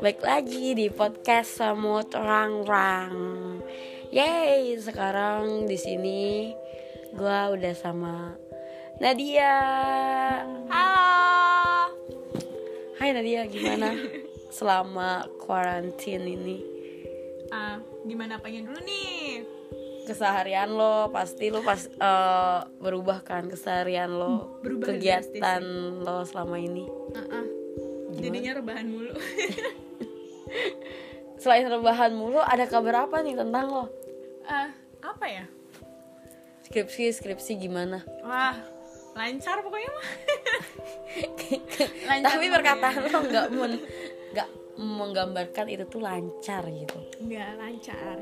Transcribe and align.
Baik 0.00 0.24
lagi 0.24 0.72
di 0.72 0.88
podcast 0.88 1.60
Semut 1.60 2.08
Rang-Rang. 2.16 3.12
Yeay, 4.08 4.72
sekarang 4.80 5.68
di 5.68 5.76
sini 5.76 6.48
gua 7.12 7.52
udah 7.52 7.76
sama 7.76 8.32
Nadia. 9.04 9.60
Halo. 10.72 11.92
Hai 12.96 13.12
Nadia, 13.12 13.44
gimana 13.52 13.92
selama 14.56 15.28
karantin 15.44 16.24
ini? 16.24 16.64
Ah, 17.52 17.76
gimana 18.08 18.40
pengen 18.40 18.64
dulu 18.64 18.80
nih? 18.80 19.19
Keseharian 20.10 20.74
lo 20.74 21.06
pasti 21.14 21.54
lo 21.54 21.62
pas 21.62 21.86
eh, 21.86 22.60
berubah 22.82 23.22
kan 23.22 23.46
keseharian 23.46 24.10
lo, 24.10 24.58
Berubah 24.58 24.90
kegiatan 24.90 25.62
lo 26.02 26.26
selama 26.26 26.58
ini. 26.58 26.82
Uh-uh. 27.14 27.46
Jadinya 28.18 28.58
rebahan 28.58 28.90
mulu. 28.90 29.14
Selain 31.42 31.70
rebahan 31.70 32.10
mulu, 32.10 32.42
ada 32.42 32.66
kabar 32.66 33.06
apa 33.06 33.22
nih 33.22 33.38
tentang 33.38 33.70
lo? 33.70 33.86
Ah, 34.44 34.74
apa 35.00 35.26
ya? 35.30 35.44
Skripsi, 36.66 37.14
skripsi 37.14 37.56
gimana? 37.56 38.02
Wah, 38.26 38.58
lancar 39.14 39.62
pokoknya 39.62 39.90
mah. 39.94 40.08
Lancar 42.10 42.30
Tapi 42.34 42.46
perkataan 42.50 43.02
lo 43.08 43.18
nggak 43.26 43.46
men, 43.54 43.72
nggak 44.34 44.48
menggambarkan 44.78 45.66
itu 45.70 45.84
tuh 45.86 46.02
lancar 46.02 46.66
gitu. 46.66 46.98
Enggak 47.22 47.50
lancar. 47.58 48.16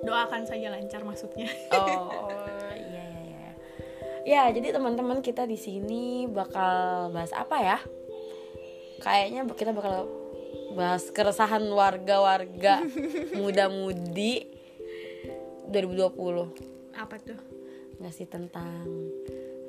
Doakan 0.00 0.48
saja 0.48 0.72
lancar 0.72 1.04
maksudnya. 1.04 1.48
Oh 1.74 2.72
iya 2.76 3.04
iya 3.04 3.22
iya. 3.24 3.52
Ya 4.24 4.42
jadi 4.52 4.76
teman-teman 4.76 5.20
kita 5.20 5.44
di 5.44 5.56
sini 5.56 6.26
bakal 6.28 7.08
bahas 7.12 7.32
apa 7.36 7.56
ya? 7.60 7.78
Kayaknya 9.00 9.48
kita 9.52 9.72
bakal 9.72 10.08
bahas 10.76 11.08
keresahan 11.10 11.64
warga-warga 11.66 12.84
muda-mudi 13.40 14.46
2020 15.70 16.94
apa 16.98 17.16
tuh? 17.22 17.38
nggak 18.00 18.14
sih 18.16 18.24
tentang 18.24 18.88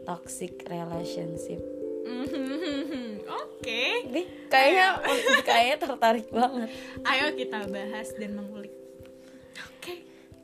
toxic 0.07 0.63
relationship. 0.63 1.59
Oke. 3.43 3.83
Nih, 4.07 4.25
kayaknya 4.47 4.87
kayaknya 5.43 5.77
tertarik 5.77 6.27
banget. 6.31 6.71
Ayo 7.03 7.35
kita 7.35 7.67
bahas 7.67 8.09
dan 8.15 8.39
mengulik. 8.39 8.80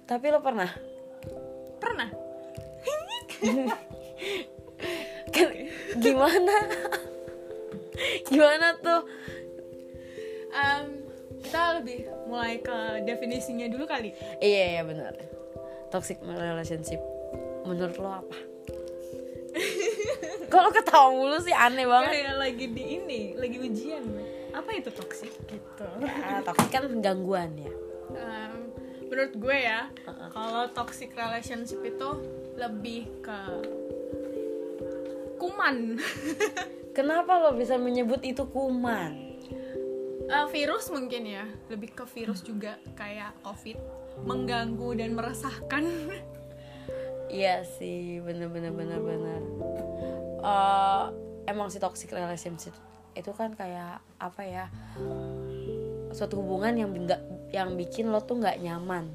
Tapi 0.07 0.25
lo 0.31 0.39
pernah 0.39 0.71
Pernah? 1.77 2.09
Kan, 5.35 5.49
gimana? 6.01 6.55
gimana 8.25 8.67
tuh? 8.81 9.01
Em, 10.57 10.85
kita 11.45 11.77
lebih 11.77 12.09
mulai 12.25 12.57
ke 12.57 13.05
definisinya 13.05 13.69
dulu 13.69 13.85
kali. 13.85 14.09
Iya 14.41 14.63
iya 14.79 14.81
benar. 14.81 15.13
Toxic 15.93 16.17
relationship 16.25 16.99
menurut 17.67 17.95
lo 18.01 18.09
apa? 18.25 18.37
Kalau 20.53 20.69
ketawa 20.71 21.11
mulu 21.13 21.37
sih 21.43 21.53
aneh 21.53 21.85
banget. 21.85 22.11
Kayak 22.23 22.35
lagi 22.39 22.65
di 22.71 22.83
ini, 22.97 23.21
lagi 23.37 23.57
ujian. 23.59 24.03
Apa 24.55 24.69
itu 24.73 24.89
toxic 24.89 25.29
gitu? 25.45 25.85
Ya, 26.01 26.41
toxic 26.41 26.71
kan 26.73 26.87
gangguan 27.03 27.53
ya. 27.59 27.71
Em, 28.15 28.66
menurut 29.07 29.33
gue 29.39 29.57
ya, 29.57 29.87
kalau 30.35 30.67
toxic 30.75 31.15
relationship 31.15 31.79
itu 31.83 32.09
lebih 32.59 33.07
ke 33.23 33.39
kuman. 35.39 36.01
Kenapa 36.97 37.39
lo 37.39 37.53
bisa 37.55 37.77
menyebut 37.77 38.25
itu 38.25 38.43
kuman? 38.49 39.27
Eh, 40.27 40.47
virus 40.51 40.91
mungkin 40.91 41.23
ya, 41.23 41.45
lebih 41.71 41.95
ke 41.95 42.03
virus 42.03 42.43
juga 42.43 42.75
kayak 42.99 43.31
covid 43.47 43.79
mengganggu 44.27 44.99
dan 44.99 45.15
meresahkan. 45.15 45.85
Iya 47.27 47.67
sih, 47.67 48.23
bener 48.23 48.47
bener 48.47 48.71
bener 48.71 49.03
bener. 49.03 49.43
Eh, 50.39 51.05
emang 51.51 51.67
si 51.67 51.75
toxic 51.75 52.07
relationship 52.15 52.71
itu 53.19 53.35
kan 53.35 53.51
kayak 53.51 53.99
apa 54.15 54.41
ya? 54.47 54.65
Suatu 56.15 56.39
hubungan 56.39 56.71
yang 56.71 56.95
yang 57.55 57.79
bikin 57.79 58.11
lo 58.11 58.19
tuh 58.23 58.39
nggak 58.39 58.59
nyaman. 58.59 59.11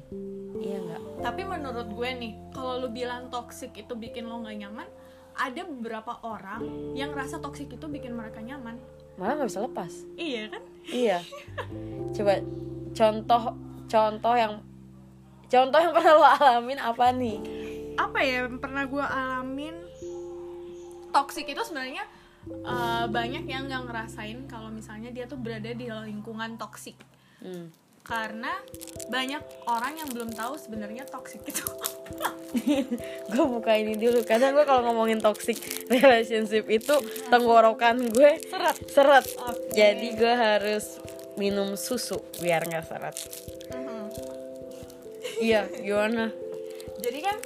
Iya 0.57 0.77
nggak? 0.79 1.01
Tapi 1.21 1.41
menurut 1.45 1.87
gue 1.91 2.09
nih, 2.17 2.33
kalau 2.53 2.81
lu 2.81 2.89
bilang 2.89 3.29
toxic 3.29 3.73
itu 3.77 3.93
bikin 3.93 4.25
lo 4.25 4.41
nggak 4.41 4.57
nyaman, 4.65 4.87
ada 5.33 5.61
beberapa 5.65 6.17
orang 6.25 6.93
yang 6.97 7.13
rasa 7.13 7.37
toxic 7.41 7.69
itu 7.69 7.85
bikin 7.89 8.13
mereka 8.13 8.41
nyaman. 8.41 8.77
Malah 9.17 9.43
nggak 9.43 9.49
bisa 9.49 9.61
lepas. 9.61 9.93
Iya 10.17 10.43
kan? 10.49 10.63
Iya. 10.89 11.17
Coba 12.15 12.33
contoh 12.93 13.43
contoh 13.89 14.33
yang 14.37 14.53
contoh 15.49 15.79
yang 15.81 15.93
pernah 15.93 16.13
lo 16.17 16.25
alamin 16.25 16.79
apa 16.81 17.05
nih? 17.13 17.37
apa 17.93 18.25
ya 18.25 18.49
yang 18.49 18.57
pernah 18.57 18.89
gue 18.89 19.05
alamin 19.05 19.75
toxic 21.13 21.45
itu 21.45 21.61
sebenarnya 21.61 22.05
eh, 22.49 23.05
banyak 23.05 23.45
yang 23.45 23.69
nggak 23.69 23.85
ngerasain 23.85 24.49
kalau 24.49 24.73
misalnya 24.73 25.13
dia 25.13 25.29
tuh 25.29 25.37
berada 25.37 25.69
di 25.69 25.85
lingkungan 25.89 26.57
toxic 26.57 26.97
Hmm. 27.43 27.67
Karena 28.03 28.51
banyak 29.07 29.39
orang 29.63 29.95
yang 29.95 30.09
belum 30.11 30.35
tahu 30.35 30.59
sebenarnya 30.59 31.07
toxic 31.07 31.39
itu 31.47 31.63
gue 33.31 33.45
buka 33.47 33.73
ini 33.79 33.95
dulu 33.95 34.27
karena 34.27 34.51
gue 34.51 34.63
kalau 34.67 34.83
ngomongin 34.91 35.23
toxic 35.23 35.55
relationship 35.87 36.67
itu 36.67 36.93
tenggorokan 37.31 38.11
gue 38.11 38.37
Seret. 38.43 38.77
seret. 38.91 39.25
Oke. 39.39 39.71
jadi 39.73 40.07
gue 40.13 40.33
harus 40.35 40.99
minum 41.39 41.73
susu 41.73 42.21
biar 42.43 42.67
nggak 42.69 42.85
seret. 42.85 43.17
Mhm. 43.73 44.05
iya 45.41 45.65
gimana? 45.87 46.29
Jadi 47.01 47.19
kan 47.25 47.37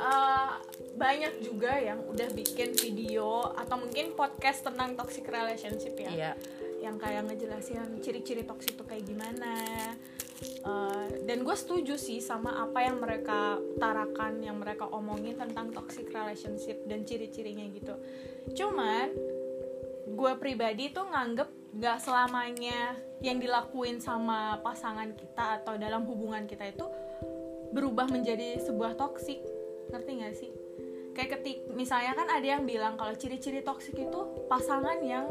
eh, 0.00 0.50
banyak 0.96 1.44
juga 1.44 1.76
yang 1.78 2.02
udah 2.10 2.28
bikin 2.34 2.74
video 2.74 3.52
atau 3.54 3.78
mungkin 3.78 4.16
podcast 4.18 4.66
tentang 4.66 4.98
toxic 4.98 5.28
relationship 5.28 5.94
ya. 5.94 6.10
Iya 6.10 6.32
yang 6.86 7.02
kayak 7.02 7.26
ngejelasin 7.26 7.98
ciri-ciri 7.98 8.46
toksik 8.46 8.78
itu 8.78 8.84
kayak 8.86 9.02
gimana. 9.02 9.54
Uh, 10.62 11.08
dan 11.24 11.42
gue 11.42 11.56
setuju 11.56 11.96
sih 11.96 12.20
sama 12.20 12.60
apa 12.60 12.84
yang 12.84 13.00
mereka 13.00 13.56
utarakan 13.56 14.44
yang 14.44 14.60
mereka 14.60 14.84
omongin 14.92 15.34
tentang 15.34 15.72
toxic 15.72 16.12
relationship 16.12 16.84
dan 16.86 17.02
ciri-cirinya 17.02 17.64
gitu. 17.72 17.94
Cuman 18.54 19.10
gue 20.06 20.32
pribadi 20.38 20.94
tuh 20.94 21.08
nganggep 21.08 21.48
gak 21.76 21.98
selamanya 22.04 22.94
yang 23.24 23.40
dilakuin 23.42 23.98
sama 23.98 24.60
pasangan 24.62 25.12
kita 25.16 25.64
atau 25.64 25.74
dalam 25.80 26.06
hubungan 26.06 26.44
kita 26.46 26.70
itu 26.70 26.86
berubah 27.74 28.06
menjadi 28.06 28.62
sebuah 28.62 28.94
toksik 28.94 29.40
ngerti 29.90 30.10
gak 30.22 30.36
sih? 30.36 30.52
Kayak 31.16 31.40
ketik 31.40 31.64
misalnya 31.72 32.12
kan 32.12 32.28
ada 32.28 32.44
yang 32.44 32.68
bilang 32.68 33.00
kalau 33.00 33.16
ciri-ciri 33.16 33.64
toksik 33.64 33.96
itu 33.96 34.20
pasangan 34.52 35.00
yang 35.00 35.24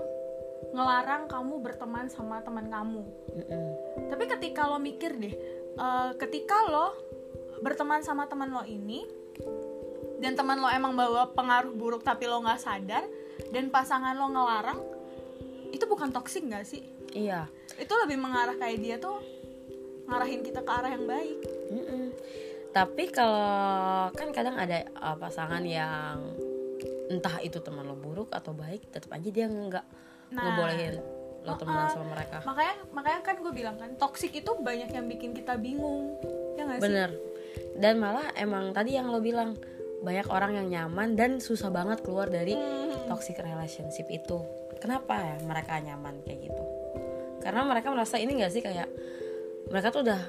ngelarang 0.74 1.30
kamu 1.30 1.62
berteman 1.62 2.08
sama 2.10 2.42
teman 2.42 2.72
kamu 2.72 3.04
Mm-mm. 3.36 3.68
tapi 4.10 4.24
ketika 4.26 4.66
lo 4.70 4.82
mikir 4.82 5.14
deh 5.18 5.36
eh, 5.76 6.10
ketika 6.18 6.58
lo 6.72 6.96
berteman 7.62 8.02
sama 8.02 8.26
teman 8.26 8.52
lo 8.52 8.64
ini 8.66 9.06
dan 10.20 10.34
teman 10.34 10.58
lo 10.60 10.72
emang 10.72 10.96
bawa 10.96 11.32
pengaruh 11.36 11.76
buruk 11.76 12.02
tapi 12.02 12.26
lo 12.26 12.42
nggak 12.42 12.62
sadar 12.62 13.04
dan 13.52 13.70
pasangan 13.70 14.16
lo 14.16 14.32
ngelarang 14.32 14.80
itu 15.76 15.84
bukan 15.86 16.10
toksik 16.16 16.48
nggak 16.48 16.66
sih 16.66 16.84
iya 17.12 17.48
itu 17.76 17.94
lebih 18.06 18.18
mengarah 18.20 18.56
kayak 18.56 18.80
dia 18.80 18.96
tuh 18.98 19.20
ngarahin 20.06 20.46
kita 20.46 20.62
ke 20.62 20.72
arah 20.72 20.92
yang 20.94 21.06
baik 21.06 21.40
Mm-mm. 21.72 22.04
tapi 22.72 23.10
kalau 23.12 24.12
kan 24.14 24.30
kadang 24.32 24.56
ada 24.56 24.86
uh, 25.00 25.18
pasangan 25.18 25.64
yang 25.66 26.22
entah 27.10 27.38
itu 27.42 27.62
teman 27.62 27.86
lo 27.86 27.98
buruk 27.98 28.34
atau 28.34 28.54
baik 28.54 28.90
tetap 28.90 29.14
aja 29.14 29.30
dia 29.30 29.46
nggak 29.46 29.86
Nah. 30.32 30.42
ngebolehin 30.42 30.96
lo 31.46 31.54
temenan 31.56 31.86
sama 31.94 32.06
mereka. 32.18 32.42
makanya 32.42 32.76
makanya 32.90 33.20
kan 33.22 33.36
gue 33.38 33.54
bilang 33.54 33.78
kan 33.78 33.94
toksik 33.96 34.34
itu 34.34 34.50
banyak 34.58 34.90
yang 34.90 35.06
bikin 35.06 35.32
kita 35.32 35.54
bingung. 35.56 36.18
Ya 36.58 36.66
nggak 36.66 36.82
sih? 36.82 36.84
Bener. 36.90 37.10
Dan 37.78 38.02
malah 38.02 38.34
emang 38.34 38.74
tadi 38.74 38.98
yang 38.98 39.14
lo 39.14 39.22
bilang 39.22 39.54
banyak 40.02 40.26
orang 40.28 40.58
yang 40.58 40.68
nyaman 40.70 41.14
dan 41.14 41.38
susah 41.38 41.70
banget 41.70 42.02
keluar 42.02 42.28
dari 42.28 42.58
Hmm. 42.58 43.06
toxic 43.06 43.38
relationship 43.38 44.10
itu. 44.10 44.42
Kenapa 44.82 45.22
ya 45.22 45.38
mereka 45.46 45.78
nyaman 45.78 46.26
kayak 46.26 46.50
gitu? 46.50 46.64
Karena 47.46 47.62
mereka 47.62 47.94
merasa 47.94 48.18
ini 48.18 48.42
gak 48.42 48.50
sih 48.50 48.66
kayak 48.66 48.90
mereka 49.70 49.94
tuh 49.94 50.02
udah 50.02 50.22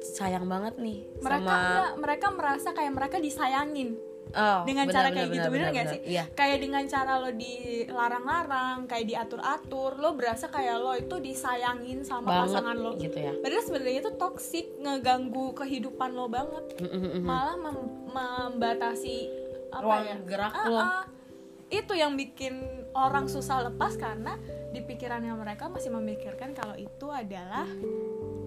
sayang 0.00 0.46
banget 0.48 0.80
nih 0.80 1.04
mereka 1.20 1.44
sama 1.44 1.52
enggak, 1.52 1.92
mereka 2.00 2.26
merasa 2.32 2.68
kayak 2.72 2.92
mereka 2.94 3.16
disayangin 3.20 3.98
oh, 4.32 4.60
dengan 4.62 4.84
benar, 4.84 4.94
cara 4.94 5.06
benar, 5.06 5.16
kayak 5.16 5.28
gitu 5.28 5.38
benar, 5.40 5.50
bener 5.50 5.60
benar, 5.60 5.70
gak 5.70 5.84
benar. 5.84 5.92
sih? 5.92 6.00
Iya. 6.06 6.24
Kayak 6.32 6.58
dengan 6.58 6.84
cara 6.86 7.12
lo 7.16 7.30
dilarang-larang 7.32 8.78
kayak 8.84 9.06
diatur-atur 9.06 9.92
lo 9.96 10.10
berasa 10.12 10.46
kayak 10.46 10.76
lo 10.76 10.92
itu 10.94 11.16
disayangin 11.18 11.98
sama 12.02 12.26
banget 12.26 12.42
pasangan 12.52 12.76
lo. 12.76 12.90
gitu 12.96 13.18
ya. 13.18 13.32
Padahal 13.36 13.64
sebenarnya 13.64 14.00
itu 14.00 14.12
toksik 14.14 14.66
ngeganggu 14.78 15.46
kehidupan 15.54 16.10
lo 16.12 16.26
banget. 16.26 16.64
Mm-mm-mm. 16.78 17.22
malah 17.22 17.56
mem- 17.56 18.10
membatasi 18.10 19.16
apa 19.70 19.82
Ruang 19.82 20.04
ya? 20.04 20.16
gerak 20.26 20.52
Ah, 20.52 20.66
lo. 20.66 20.78
ah. 20.78 21.04
itu 21.70 21.94
yang 21.94 22.18
bikin 22.18 22.58
orang 22.92 23.30
susah 23.30 23.62
lepas 23.64 23.94
karena 23.94 24.34
di 24.70 24.82
pikirannya 24.82 25.30
mereka 25.32 25.70
masih 25.70 25.90
memikirkan 25.90 26.50
kalau 26.50 26.74
itu 26.74 27.06
adalah 27.06 27.62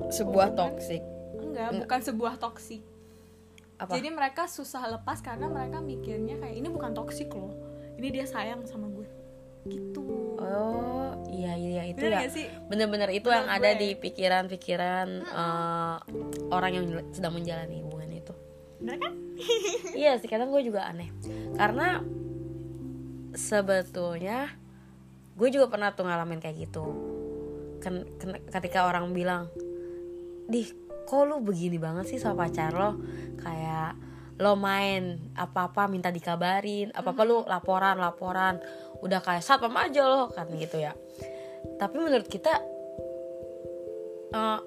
sebuah 0.10 0.52
toxic. 0.54 1.00
Enggak 1.34 1.72
bukan 1.80 2.00
sebuah 2.04 2.36
toksik 2.36 2.84
apa? 3.84 3.94
Jadi 3.94 4.10
mereka 4.10 4.48
susah 4.48 4.88
lepas 4.90 5.20
karena 5.20 5.46
mereka 5.46 5.80
mikirnya 5.80 6.40
kayak 6.40 6.56
ini 6.56 6.68
bukan 6.68 6.92
toksik 6.92 7.30
loh. 7.30 7.52
Ini 7.96 8.08
dia 8.10 8.26
sayang 8.26 8.64
sama 8.64 8.88
gue. 8.88 9.08
Gitu. 9.64 10.04
Oh 10.40 11.16
iya 11.32 11.56
iya 11.56 11.88
itu 11.88 12.04
Bener 12.04 12.28
ya. 12.28 12.28
sih? 12.28 12.48
Bener-bener 12.68 13.08
itu 13.12 13.28
Menurut 13.28 13.40
yang 13.40 13.48
ada 13.48 13.70
gue. 13.72 13.80
di 13.80 13.90
pikiran-pikiran 13.96 15.08
eh, 15.24 15.96
orang 16.52 16.72
yang 16.74 16.86
sedang 17.12 17.32
menjalani 17.32 17.80
hubungan 17.80 18.12
itu. 18.12 18.34
Bener 18.80 18.98
kan? 19.00 19.14
Iya 19.94 20.18
sih 20.18 20.28
kadang 20.28 20.50
gue 20.50 20.64
juga 20.64 20.84
aneh. 20.84 21.08
Karena 21.56 22.02
sebetulnya 23.34 24.52
gue 25.34 25.50
juga 25.50 25.66
pernah 25.68 25.94
tuh 25.94 26.06
ngalamin 26.06 26.40
kayak 26.40 26.70
gitu. 26.70 26.86
Ken- 27.80 28.08
ken- 28.16 28.44
ketika 28.48 28.88
orang 28.88 29.12
bilang 29.12 29.48
dih 30.44 30.68
kok 31.04 31.24
lu 31.28 31.40
begini 31.44 31.78
banget 31.78 32.10
sih 32.10 32.20
sama 32.20 32.48
pacar 32.48 32.72
lo? 32.74 33.00
Kayak 33.40 34.00
lo 34.42 34.58
main 34.58 35.32
apa-apa 35.38 35.86
minta 35.86 36.10
dikabarin 36.10 36.90
apa-apa 36.92 37.22
lu 37.24 37.46
laporan 37.46 38.00
laporan. 38.00 38.58
Udah 39.04 39.20
kayak 39.20 39.44
satpam 39.44 39.76
aja 39.78 40.04
lo 40.08 40.32
kan 40.32 40.48
gitu 40.56 40.80
ya. 40.80 40.96
Tapi 41.78 41.96
menurut 42.00 42.28
kita 42.28 42.54
eh, 44.34 44.60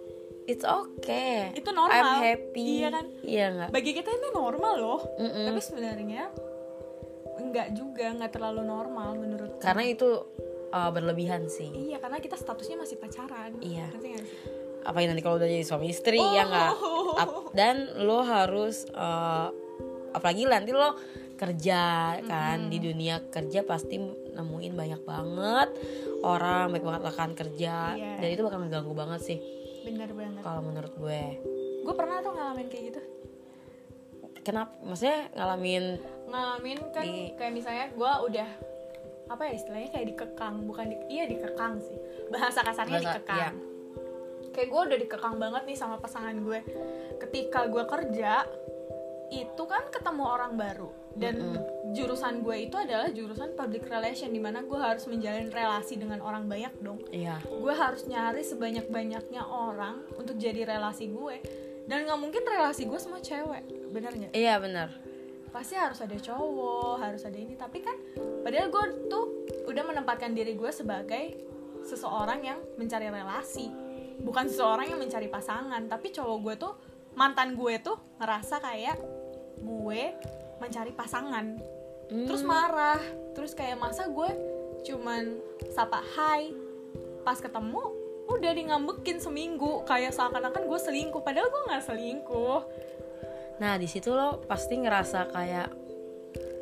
it's 0.47 0.65
okay. 0.65 1.51
Itu 1.53 1.75
normal. 1.75 1.93
I'm 1.93 2.13
happy. 2.23 2.71
Iya 2.83 2.89
kan? 2.95 3.07
iya 3.27 3.45
nggak? 3.53 3.71
Bagi 3.75 3.91
kita 3.93 4.11
itu 4.15 4.29
normal 4.33 4.75
loh. 4.79 5.01
Mm-mm. 5.19 5.47
tapi 5.51 5.61
sebenarnya 5.61 6.25
enggak 7.37 7.77
juga 7.77 8.17
nggak 8.17 8.33
terlalu 8.33 8.63
normal 8.65 9.13
menurut 9.17 9.61
karena 9.61 9.85
itu 9.87 10.09
uh, 10.73 10.91
berlebihan 10.91 11.47
sih. 11.47 11.69
Iya 11.93 11.99
karena 12.01 12.19
kita 12.21 12.37
statusnya 12.39 12.81
masih 12.81 12.97
pacaran. 12.99 13.59
Iya. 13.61 13.87
Nggak 13.93 14.03
sih? 14.03 14.13
Apalagi 14.87 15.11
nanti 15.11 15.23
kalau 15.23 15.37
udah 15.37 15.49
jadi 15.49 15.67
suami 15.67 15.91
istri 15.91 16.17
ya 16.17 16.47
nggak? 16.47 16.73
Oh. 16.79 17.19
Ap- 17.19 17.51
dan 17.53 17.77
lo 17.99 18.23
harus 18.23 18.87
uh, 18.95 19.51
apalagi 20.15 20.47
nanti 20.47 20.71
lo 20.71 20.95
kerja 21.37 22.17
kan? 22.23 22.71
Di 22.71 22.79
dunia 22.79 23.21
kerja 23.29 23.61
pasti 23.61 23.99
nemuin 24.33 24.73
banyak 24.73 25.03
banget 25.03 25.69
orang 26.23 26.71
banyak 26.71 26.87
banget 26.87 27.03
rekan 27.05 27.33
kerja. 27.35 27.75
Iya. 27.93 28.13
dan 28.23 28.29
itu 28.31 28.43
bakal 28.43 28.59
ngeganggu 28.63 28.95
banget 28.95 29.21
sih. 29.21 29.39
Bener 29.85 30.09
banget. 30.11 30.41
Kalau 30.41 30.63
menurut 30.63 30.93
gue. 30.95 31.23
Gue 31.85 31.95
pernah 31.95 32.19
tuh 32.19 32.33
ngalamin 32.33 32.67
kayak 32.67 32.85
gitu. 32.91 33.01
Kenapa? 34.43 34.73
Maksudnya 34.81 35.27
ngalamin 35.35 35.85
ngalamin 36.27 36.79
kan 36.91 37.05
Di- 37.05 37.35
kayak 37.35 37.53
misalnya 37.53 37.87
gue 37.91 38.13
udah 38.31 38.49
apa 39.27 39.43
ya 39.51 39.53
istilahnya 39.55 39.89
kayak 39.91 40.07
dikekang. 40.15 40.55
Bukan 40.65 40.85
di, 40.87 40.97
iya 41.11 41.25
dikekang 41.27 41.79
sih. 41.79 41.99
Bahasa 42.31 42.63
kasarnya 42.63 42.99
Bahasa- 42.99 43.11
dikekang. 43.19 43.39
iya. 43.39 43.51
Kayak 44.57 44.73
gue 44.73 44.83
udah 44.89 44.99
dikekang 45.05 45.37
banget 45.37 45.63
nih 45.69 45.77
sama 45.77 46.01
pasangan 46.01 46.33
gue. 46.41 46.65
Ketika 47.21 47.69
gue 47.69 47.85
kerja 47.85 48.49
itu 49.29 49.63
kan 49.69 49.93
ketemu 49.93 50.25
orang 50.25 50.57
baru. 50.57 50.89
Dan 51.17 51.61
jurusan 51.97 52.45
gue 52.45 52.69
itu 52.69 52.77
adalah 52.77 53.09
jurusan 53.09 53.57
public 53.57 53.89
relation 53.89 54.29
di 54.33 54.41
mana 54.41 54.65
gue 54.65 54.77
harus 54.77 55.05
menjalin 55.09 55.49
relasi 55.53 55.97
dengan 56.01 56.21
orang 56.25 56.49
banyak 56.49 56.73
dong. 56.81 57.01
Iya. 57.13 57.41
Gue 57.45 57.73
harus 57.73 58.05
nyari 58.09 58.41
sebanyak 58.45 58.89
banyaknya 58.89 59.45
orang 59.45 60.05
untuk 60.17 60.37
jadi 60.41 60.65
relasi 60.65 61.09
gue 61.13 61.37
dan 61.87 62.05
nggak 62.05 62.21
mungkin 62.21 62.43
relasi 62.43 62.85
gue 62.85 62.99
semua 63.01 63.23
cewek 63.23 63.65
bener 63.95 64.13
nggak? 64.13 64.33
Iya 64.37 64.61
benar 64.61 64.91
pasti 65.57 65.73
harus 65.73 65.97
ada 66.05 66.13
cowok 66.21 67.01
harus 67.01 67.25
ada 67.25 67.39
ini. 67.41 67.57
Tapi 67.57 67.81
kan 67.81 67.97
padahal 68.45 68.69
gue 68.69 68.85
tuh 69.09 69.25
udah 69.65 69.85
menempatkan 69.89 70.37
diri 70.37 70.53
gue 70.53 70.69
sebagai 70.69 71.33
seseorang 71.81 72.45
yang 72.45 72.59
mencari 72.77 73.09
relasi 73.09 73.73
bukan 74.21 74.49
seseorang 74.49 74.93
yang 74.93 75.01
mencari 75.01 75.29
pasangan 75.29 75.83
tapi 75.89 76.13
cowok 76.13 76.39
gue 76.43 76.55
tuh 76.57 76.73
mantan 77.17 77.57
gue 77.57 77.81
tuh 77.81 77.97
ngerasa 78.21 78.61
kayak 78.61 79.01
gue 79.61 80.03
mencari 80.61 80.93
pasangan. 80.93 81.57
Terus 82.07 82.43
marah. 82.45 83.01
Terus 83.35 83.57
kayak 83.57 83.81
masa 83.81 84.07
gue 84.07 84.31
cuman 84.87 85.41
sapa 85.73 86.05
hai. 86.15 86.53
Pas 87.25 87.41
ketemu 87.41 87.83
udah 88.31 88.53
di 88.53 88.63
ngambekin 88.69 89.19
seminggu. 89.19 89.83
Kayak 89.89 90.15
seakan-akan 90.15 90.69
gue 90.69 90.79
selingkuh 90.79 91.25
padahal 91.25 91.49
gue 91.49 91.63
nggak 91.73 91.85
selingkuh. 91.89 92.61
Nah 93.59 93.81
di 93.81 93.89
situ 93.89 94.13
lo 94.13 94.45
pasti 94.45 94.77
ngerasa 94.77 95.33
kayak 95.33 95.69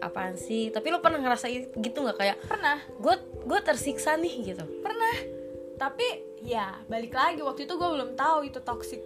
apaan 0.00 0.38
sih? 0.38 0.70
Tapi 0.70 0.86
lo 0.94 1.02
pernah 1.02 1.18
ngerasa 1.18 1.50
gitu 1.74 1.98
nggak? 2.06 2.18
Kayak 2.18 2.36
pernah. 2.46 2.78
Gue 3.02 3.18
gue 3.44 3.60
tersiksa 3.60 4.14
nih 4.16 4.54
gitu. 4.54 4.64
Pernah 4.80 5.33
tapi 5.74 6.06
ya 6.44 6.78
balik 6.86 7.14
lagi 7.14 7.40
waktu 7.42 7.66
itu 7.66 7.74
gue 7.74 7.88
belum 7.88 8.14
tahu 8.14 8.46
itu 8.46 8.60
toxic. 8.62 9.00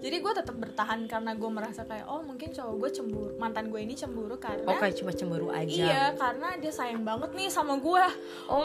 Jadi 0.00 0.16
gue 0.16 0.32
tetap 0.32 0.56
bertahan 0.56 1.04
karena 1.04 1.36
gue 1.36 1.50
merasa 1.52 1.84
kayak 1.84 2.08
oh 2.08 2.24
mungkin 2.24 2.56
cowok 2.56 2.74
gue 2.80 2.90
cemburu 2.96 3.32
mantan 3.36 3.68
gue 3.68 3.84
ini 3.84 3.92
cemburu 3.92 4.40
karena 4.40 4.64
oh 4.64 4.76
kayak 4.80 4.96
cuma 4.96 5.12
cemburu 5.12 5.52
aja. 5.52 5.68
Iya 5.68 6.04
karena 6.16 6.56
dia 6.56 6.72
sayang 6.72 7.04
banget 7.04 7.36
nih 7.36 7.52
sama 7.52 7.76
gue 7.76 8.04
Oh, 8.48 8.64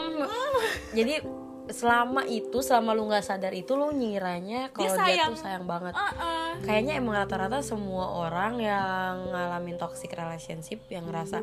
jadi 0.96 1.20
selama 1.66 2.22
itu 2.30 2.62
selama 2.62 2.94
lu 2.94 3.10
nggak 3.10 3.26
sadar 3.26 3.50
itu 3.50 3.74
lu 3.74 3.90
ngiranya 3.90 4.70
kalau 4.70 4.86
dia, 4.86 4.96
sayang. 4.96 5.34
tuh 5.34 5.42
sayang 5.42 5.66
banget. 5.66 5.94
uh 5.98 6.54
Kayaknya 6.62 6.94
emang 6.96 7.20
rata-rata 7.20 7.60
semua 7.60 8.16
orang 8.16 8.62
yang 8.62 9.28
ngalamin 9.28 9.76
toxic 9.76 10.14
relationship 10.14 10.86
yang 10.88 11.04
ngerasa 11.10 11.42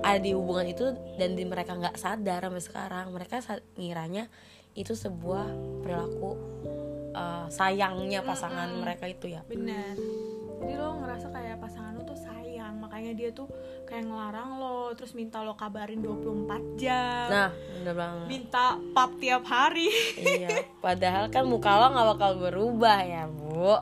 ada 0.00 0.20
di 0.22 0.32
hubungan 0.32 0.66
itu 0.72 0.88
dan 1.20 1.34
di 1.34 1.44
mereka 1.44 1.74
nggak 1.76 1.98
sadar 1.98 2.48
sampai 2.48 2.62
sekarang 2.64 3.06
mereka 3.12 3.42
ngiranya 3.76 4.30
itu 4.78 4.94
sebuah 4.94 5.50
perilaku 5.82 6.38
uh, 7.10 7.46
sayangnya 7.48 8.22
pasangan 8.22 8.70
mereka 8.72 9.04
itu 9.04 9.26
ya. 9.28 9.42
benar 9.44 9.98
jadi 10.58 10.74
lo 10.74 10.98
ngerasa 10.98 11.26
kayak 11.28 11.58
pasangan 11.58 11.92
lo 11.92 12.02
tuh 12.04 12.14
sayang 12.14 12.78
makanya 12.78 13.12
dia 13.12 13.30
tuh 13.30 13.46
kayak 13.84 14.04
ngelarang 14.04 14.58
lo 14.58 14.90
terus 14.92 15.12
minta 15.12 15.38
lo 15.40 15.54
kabarin 15.54 15.98
24 15.98 16.46
jam 16.76 17.26
Nah, 17.28 17.50
bener 17.72 17.94
banget. 17.94 18.26
minta 18.26 18.64
pap 18.92 19.10
tiap 19.16 19.42
hari 19.44 19.86
iya, 20.16 20.62
padahal 20.78 21.26
kan 21.28 21.42
muka 21.42 21.70
lo 21.72 21.86
nggak 21.90 22.08
bakal 22.12 22.32
berubah 22.40 22.98
ya, 23.00 23.26
Bu. 23.26 23.78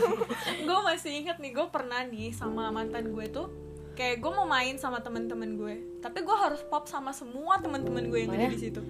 gue 0.66 0.78
masih 0.82 1.12
inget 1.18 1.36
nih 1.36 1.52
gue 1.52 1.66
pernah 1.66 2.00
nih 2.02 2.30
sama 2.30 2.68
mantan 2.68 3.08
gue 3.08 3.26
tuh 3.28 3.48
kayak 3.94 4.20
gue 4.20 4.30
mau 4.30 4.46
main 4.46 4.76
sama 4.76 5.00
teman-teman 5.00 5.56
gue 5.56 5.74
tapi 5.98 6.22
gue 6.22 6.36
harus 6.38 6.62
pop 6.62 6.86
sama 6.86 7.10
semua 7.10 7.58
teman-teman 7.58 8.06
gue 8.06 8.18
yang 8.20 8.30
ada 8.30 8.38
Oh 8.38 8.46
ya? 8.46 8.52
di 8.52 8.60
situ 8.60 8.80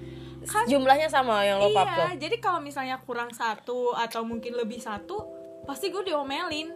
Jumlahnya 0.70 1.08
sama 1.10 1.42
yang 1.42 1.58
lo 1.58 1.70
iya 1.72 2.14
jadi 2.14 2.36
kalau 2.38 2.62
misalnya 2.62 3.00
kurang 3.02 3.34
satu 3.34 3.94
atau 3.94 4.22
mungkin 4.22 4.54
lebih 4.54 4.78
satu 4.78 5.26
pasti 5.66 5.90
gue 5.90 6.02
diomelin. 6.06 6.72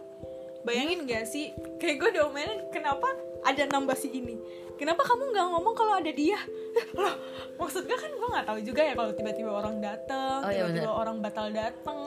Bayangin 0.63 1.11
gak 1.11 1.27
sih? 1.27 1.51
Kayak 1.83 1.97
gue 1.99 2.11
diomelin 2.23 2.71
kenapa 2.71 3.07
ada 3.43 3.67
nambah 3.67 3.99
si 3.99 4.15
ini? 4.15 4.39
Kenapa 4.79 5.03
kamu 5.07 5.31
nggak 5.35 5.47
ngomong 5.55 5.75
kalau 5.75 5.95
ada 5.99 6.11
dia? 6.11 6.39
Loh 6.99 7.15
maksud 7.59 7.87
gue 7.87 7.99
kan 7.99 8.11
gue 8.11 8.29
nggak 8.31 8.47
tahu 8.47 8.59
juga 8.63 8.83
ya 8.83 8.95
kalau 8.99 9.13
tiba-tiba 9.15 9.51
orang 9.51 9.79
dateng 9.79 10.39
Oh, 10.43 10.51
iya 10.51 10.67
tiba-tiba 10.67 10.91
bener. 10.91 11.03
orang 11.03 11.17
batal 11.23 11.47
dateng. 11.51 12.01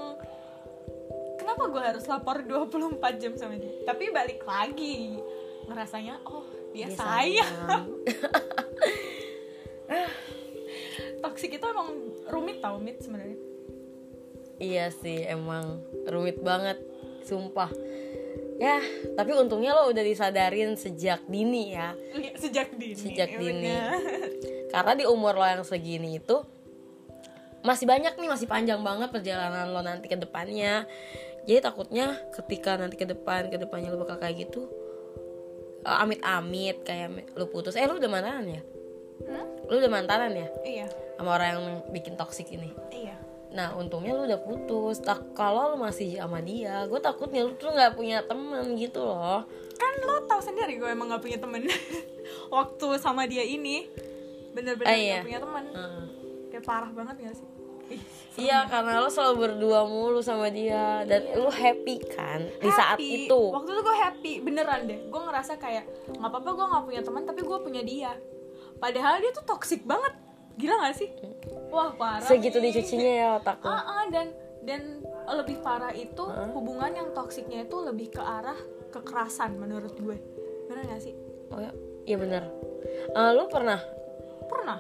Kenapa 1.40 1.64
gue 1.70 1.82
harus 1.84 2.04
lapor 2.10 2.38
24 2.42 3.22
jam 3.22 3.34
sama 3.38 3.56
dia? 3.60 3.72
Tapi 3.86 4.10
balik 4.12 4.42
lagi 4.44 5.20
ngerasanya 5.66 6.22
oh 6.28 6.46
dia, 6.74 6.92
Dia 6.92 6.96
sayang 6.96 7.54
toxic 11.36 11.52
itu 11.52 11.66
emang 11.68 11.92
rumit 12.32 12.64
tau 12.64 12.80
mit 12.80 13.04
sebenarnya 13.04 13.36
Iya 14.56 14.88
sih, 14.88 15.28
emang 15.28 15.84
rumit 16.08 16.40
banget, 16.40 16.80
sumpah. 17.28 17.68
Ya, 18.56 18.80
tapi 19.20 19.36
untungnya 19.36 19.76
lo 19.76 19.92
udah 19.92 20.00
disadarin 20.00 20.80
sejak 20.80 21.28
dini 21.28 21.76
ya. 21.76 21.92
Iya, 22.16 22.32
sejak 22.40 22.72
dini 22.72 22.96
Sejak 22.96 23.36
ya 23.36 23.40
dini. 23.44 23.68
bener. 23.68 24.00
Karena 24.72 24.96
di 24.96 25.04
umur 25.04 25.36
lo 25.36 25.44
yang 25.44 25.68
segini 25.68 26.24
itu 26.24 26.40
masih 27.68 27.84
banyak 27.84 28.16
nih, 28.16 28.30
masih 28.32 28.48
panjang 28.48 28.80
banget 28.80 29.12
perjalanan 29.12 29.76
lo 29.76 29.84
nanti 29.84 30.08
ke 30.08 30.16
depannya. 30.16 30.88
Jadi 31.44 31.60
takutnya 31.60 32.16
ketika 32.32 32.80
nanti 32.80 32.96
ke 32.96 33.12
depan, 33.12 33.52
ke 33.52 33.60
depannya 33.60 33.92
lo 33.92 34.08
bakal 34.08 34.24
kayak 34.24 34.40
gitu. 34.48 34.72
eh, 35.84 35.98
Amit-amit 36.00 36.80
kayak 36.88 37.36
lo 37.36 37.52
putus. 37.52 37.76
Eh, 37.76 37.84
lo 37.84 38.00
udah 38.00 38.08
mantanan 38.08 38.48
ya? 38.48 38.62
Hmm? 39.28 39.68
Lo 39.68 39.84
udah 39.84 39.92
mantanan 39.92 40.32
ya? 40.32 40.48
iya 40.64 40.88
Sama 41.16 41.30
orang 41.34 41.48
yang 41.50 41.64
bikin 41.90 42.14
toksik 42.14 42.50
ini. 42.50 42.72
iya 42.90 43.16
Nah 43.48 43.72
untungnya 43.72 44.12
lu 44.12 44.26
udah 44.26 44.36
putus. 44.38 45.00
Tak 45.00 45.32
kalau 45.32 45.72
lu 45.72 45.78
masih 45.78 46.16
sama 46.16 46.40
dia, 46.40 46.84
gue 46.84 47.00
takutnya 47.00 47.40
lu 47.42 47.56
tuh 47.56 47.70
nggak 47.70 47.96
punya 47.96 48.20
teman 48.22 48.76
gitu 48.76 49.00
loh. 49.02 49.48
kan 49.76 49.92
lo 50.02 50.24
tau 50.24 50.40
sendiri 50.40 50.76
gue 50.76 50.88
emang 50.88 51.08
gak 51.10 51.20
punya 51.20 51.36
temen 51.36 51.68
waktu 52.50 52.88
sama 52.96 53.24
dia 53.26 53.44
ini 53.44 53.84
bener-bener 54.52 54.88
Ah, 54.88 54.96
iya. 54.96 55.14
gak 55.14 55.26
punya 55.26 55.40
temen 55.42 55.64
Heeh. 55.68 56.04
kayak 56.50 56.64
parah 56.64 56.88
banget 56.90 57.16
gak 57.22 57.36
sih 57.36 57.48
Ih, 57.86 58.02
Iya 58.38 58.66
karena 58.66 58.98
lo 58.98 59.08
selalu 59.08 59.36
berdua 59.38 59.84
mulu 59.84 60.18
sama 60.20 60.48
dia 60.48 61.04
dan 61.04 61.28
lu 61.30 61.48
happy 61.48 62.02
kan 62.08 62.40
di 62.58 62.72
saat 62.72 62.96
happy. 62.96 63.28
itu. 63.28 63.42
waktu 63.52 63.70
itu 63.70 63.82
gue 63.84 63.98
happy 64.00 64.34
beneran 64.42 64.82
deh 64.86 65.00
gue 65.06 65.22
ngerasa 65.22 65.54
kayak 65.56 65.84
nggak 66.10 66.24
apa-apa 66.26 66.50
gue 66.50 66.66
nggak 66.66 66.84
punya 66.86 67.02
teman 67.04 67.24
tapi 67.24 67.42
gue 67.44 67.58
punya 67.60 67.82
dia 67.82 68.12
padahal 68.76 69.20
dia 69.20 69.32
tuh 69.32 69.44
toxic 69.46 69.84
banget 69.84 70.16
gila 70.56 70.76
gak 70.88 70.96
sih? 70.96 71.10
Wah 71.70 71.92
parah 71.96 72.24
segitu 72.24 72.58
nih. 72.60 72.72
dicucinya 72.72 73.12
ya 73.12 73.28
otakku 73.40 73.68
Ah, 73.68 73.84
ah, 73.84 74.04
dan 74.08 74.32
dan 74.66 75.04
lebih 75.30 75.62
parah 75.62 75.94
itu 75.94 76.24
hubungan 76.56 76.92
yang 76.96 77.10
toksiknya 77.14 77.70
itu 77.70 77.78
lebih 77.84 78.16
ke 78.16 78.22
arah 78.22 78.58
kekerasan 78.90 79.60
menurut 79.60 79.94
gue. 80.00 80.18
Bener 80.72 80.84
gak 80.90 81.04
sih? 81.04 81.14
Oh 81.52 81.60
ya? 81.62 81.72
Iya 82.06 82.18
bener. 82.18 82.44
Eh, 83.14 83.32
lu 83.36 83.46
pernah? 83.50 83.80
Pernah. 84.46 84.80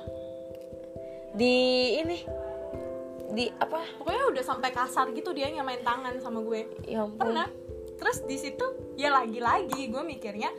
Di 1.36 1.56
ini 2.00 2.18
di 3.36 3.46
apa? 3.52 3.82
Pokoknya 4.00 4.24
udah 4.32 4.44
sampai 4.46 4.70
kasar 4.72 5.12
gitu 5.12 5.36
dia 5.36 5.52
yang 5.52 5.68
main 5.68 5.84
tangan 5.84 6.16
sama 6.24 6.40
gue. 6.42 6.66
Ya 6.88 7.04
ampun. 7.04 7.20
pernah? 7.20 7.48
Terus 7.96 8.24
di 8.24 8.38
situ 8.40 8.96
ya 8.96 9.12
lagi-lagi 9.12 9.92
gue 9.92 10.04
mikirnya 10.04 10.50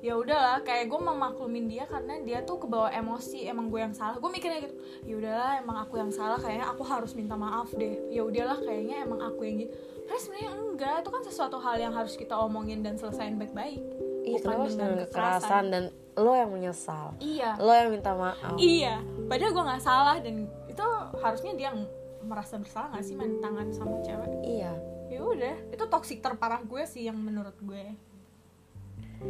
ya 0.00 0.16
udahlah 0.16 0.64
kayak 0.64 0.88
gue 0.88 1.00
memaklumin 1.00 1.68
dia 1.68 1.84
karena 1.84 2.16
dia 2.24 2.40
tuh 2.40 2.56
kebawa 2.56 2.88
emosi 2.88 3.44
emang 3.44 3.68
gue 3.68 3.80
yang 3.80 3.92
salah. 3.92 4.16
Gue 4.16 4.32
mikirnya 4.32 4.64
gitu 4.64 4.74
ya 5.04 5.14
udahlah 5.20 5.52
emang 5.60 5.76
aku 5.84 6.00
yang 6.00 6.10
salah 6.12 6.40
kayaknya 6.40 6.66
aku 6.72 6.82
harus 6.88 7.12
minta 7.12 7.36
maaf 7.36 7.68
deh. 7.76 8.00
Ya 8.08 8.24
udahlah 8.24 8.58
kayaknya 8.60 9.04
emang 9.04 9.20
aku 9.20 9.44
yang 9.44 9.56
gitu. 9.68 9.72
Terus 10.08 10.20
sebenarnya 10.26 10.50
enggak 10.56 10.94
itu 11.04 11.10
kan 11.12 11.22
sesuatu 11.22 11.56
hal 11.60 11.76
yang 11.78 11.92
harus 11.94 12.16
kita 12.16 12.34
omongin 12.34 12.80
dan 12.80 12.96
selesaiin 12.96 13.36
baik-baik. 13.36 13.80
Iya 14.20 14.36
bukan 14.40 14.44
kenapa 14.44 14.60
harus 14.64 14.74
dengan 14.76 14.98
kekerasan. 15.06 15.64
dan 15.68 15.84
lo 16.16 16.32
yang 16.36 16.50
menyesal? 16.50 17.06
Iya. 17.20 17.50
Lo 17.60 17.72
yang 17.72 17.90
minta 17.92 18.12
maaf. 18.16 18.56
Iya 18.56 19.04
padahal 19.28 19.52
gue 19.52 19.64
nggak 19.68 19.84
salah 19.84 20.16
dan 20.18 20.48
itu 20.66 20.84
harusnya 21.20 21.52
dia 21.54 21.68
yang 21.70 21.84
merasa 22.20 22.60
bersalah 22.60 22.92
gak 22.92 23.04
sih 23.04 23.16
main 23.16 23.40
tangan 23.40 23.68
sama 23.72 23.96
cewek? 24.04 24.28
Iya. 24.44 24.72
Ya 25.10 25.20
udah 25.24 25.56
itu 25.72 25.84
toksik 25.88 26.20
terparah 26.20 26.62
gue 26.62 26.82
sih 26.86 27.08
yang 27.08 27.16
menurut 27.18 27.56
gue 27.60 27.96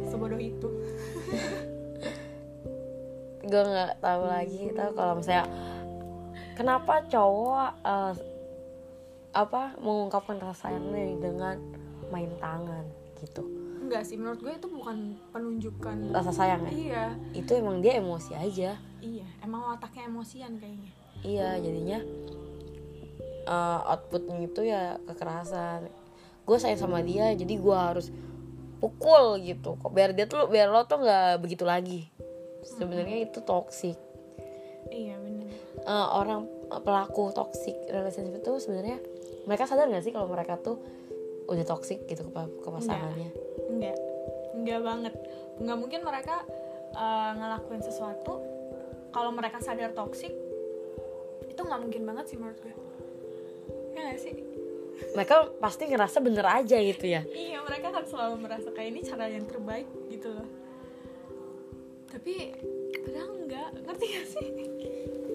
sebodoh 0.07 0.39
itu. 0.39 0.67
Gue 3.41 3.63
nggak 3.67 3.99
tahu 3.99 4.23
lagi 4.29 4.71
tahu 4.71 4.91
kalau 4.95 5.13
misalnya 5.19 5.45
kenapa 6.55 7.03
cowok 7.09 7.71
eh, 7.83 8.13
apa 9.31 9.75
mengungkapkan 9.79 10.39
rasa 10.43 10.67
sayangnya 10.67 11.19
dengan 11.19 11.55
main 12.11 12.31
tangan 12.39 12.85
gitu? 13.19 13.43
Enggak 13.81 14.07
sih 14.07 14.15
menurut 14.15 14.39
gue 14.39 14.53
itu 14.55 14.67
bukan 14.71 15.19
penunjukan 15.35 16.15
rasa 16.15 16.31
sayang 16.31 16.63
ya? 16.67 16.71
Iya. 16.71 17.05
Itu 17.35 17.51
emang 17.59 17.83
dia 17.83 17.99
emosi 17.99 18.31
aja. 18.35 18.79
Iya 19.01 19.27
emang 19.43 19.75
otaknya 19.75 20.07
emosian 20.07 20.55
kayaknya. 20.61 20.91
Iya 21.25 21.49
jadinya 21.59 21.99
eh, 23.47 23.79
outputnya 23.91 24.37
itu 24.47 24.61
ya 24.63 24.95
kekerasan. 25.11 25.91
Gue 26.47 26.57
sayang 26.59 26.79
sama 26.79 27.03
dia 27.03 27.31
jadi 27.35 27.53
gue 27.57 27.77
harus 27.77 28.11
pukul 28.81 29.37
gitu. 29.45 29.77
Kok 29.77 29.93
biar 29.93 30.17
dia 30.17 30.25
tuh 30.25 30.49
biar 30.49 30.73
lo 30.73 30.83
tuh 30.89 31.05
nggak 31.05 31.37
begitu 31.39 31.63
lagi. 31.63 32.09
Sebenarnya 32.65 33.29
itu 33.29 33.39
toxic. 33.45 33.95
Iya 34.89 35.21
bener. 35.21 35.47
Eh, 35.85 36.07
orang 36.11 36.49
pelaku 36.81 37.29
toxic 37.31 37.77
relationship 37.87 38.41
itu 38.41 38.51
sebenarnya 38.57 38.97
mereka 39.45 39.69
sadar 39.69 39.85
nggak 39.85 40.03
sih 40.03 40.13
kalau 40.13 40.25
mereka 40.25 40.57
tuh 40.57 40.81
udah 41.45 41.65
toxic 41.65 42.01
gitu 42.09 42.25
ke, 42.25 42.41
ke 42.65 42.67
pasangannya? 42.67 43.29
Enggak. 43.69 43.97
Enggak. 44.57 44.79
Banget. 44.81 45.13
Nggak 45.61 45.77
mungkin 45.77 46.01
mereka 46.01 46.35
uh, 46.97 47.31
ngelakuin 47.37 47.85
sesuatu 47.85 48.41
kalau 49.13 49.29
mereka 49.29 49.61
sadar 49.61 49.93
toksik 49.93 50.33
itu 51.45 51.61
nggak 51.61 51.81
mungkin 51.83 52.01
banget 52.07 52.25
sih 52.33 52.37
menurut 52.41 52.57
gue. 52.57 52.73
Ya 53.93 53.99
nggak 54.09 54.19
sih 54.21 54.33
mereka 55.15 55.49
pasti 55.59 55.89
ngerasa 55.89 56.17
bener 56.23 56.45
aja 56.45 56.77
gitu 56.79 57.05
ya. 57.05 57.21
Iya 57.25 57.59
mereka 57.65 57.87
kan 57.91 58.03
selalu 58.05 58.35
merasa 58.47 58.69
kayak 58.71 58.89
ini 58.95 59.01
cara 59.05 59.25
yang 59.27 59.45
terbaik 59.45 59.87
gitu 60.09 60.29
loh. 60.31 60.47
Tapi 62.11 62.33
padahal 63.07 63.31
enggak. 63.41 63.69
Ngerti 63.87 64.05
gak 64.05 64.25
sih? 64.27 64.45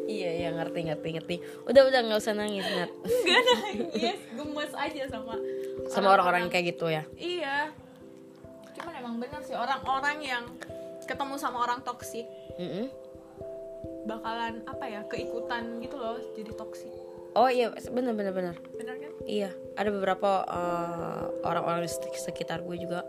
Iya 0.06 0.30
iya 0.38 0.48
ngerti 0.54 0.80
ngerti 0.86 1.08
ngerti. 1.18 1.36
Udah 1.66 1.82
udah 1.88 2.00
nggak 2.06 2.20
usah 2.22 2.34
nangis 2.36 2.62
Nat. 2.62 2.90
Enggak 3.02 3.42
nangis. 3.42 4.18
Gemes 4.38 4.72
aja 4.76 5.02
sama 5.10 5.34
sama 5.90 6.08
orang-orang. 6.14 6.46
kayak 6.52 6.76
gitu 6.76 6.86
ya? 6.88 7.02
Iya. 7.18 7.74
Cuman 8.76 8.92
emang 9.02 9.14
bener 9.18 9.40
sih 9.42 9.56
orang-orang 9.56 10.18
yang 10.22 10.44
ketemu 11.06 11.34
sama 11.38 11.62
orang 11.62 11.80
toksik 11.86 12.26
Mm-mm. 12.58 12.90
bakalan 14.10 14.58
apa 14.66 14.84
ya 14.90 15.00
keikutan 15.06 15.78
gitu 15.78 15.96
loh 15.96 16.18
jadi 16.34 16.50
toksik 16.50 16.90
oh 17.38 17.46
iya 17.46 17.70
bener 17.94 18.12
bener 18.12 18.34
bener. 18.34 18.54
Bener 18.74 18.96
kan 18.98 19.12
iya 19.26 19.50
ada 19.76 19.90
beberapa 19.92 20.46
eh, 20.46 21.22
orang-orang 21.44 21.84
di 21.84 21.90
sek- 21.90 22.22
sekitar 22.30 22.62
gue 22.62 22.78
juga 22.80 23.04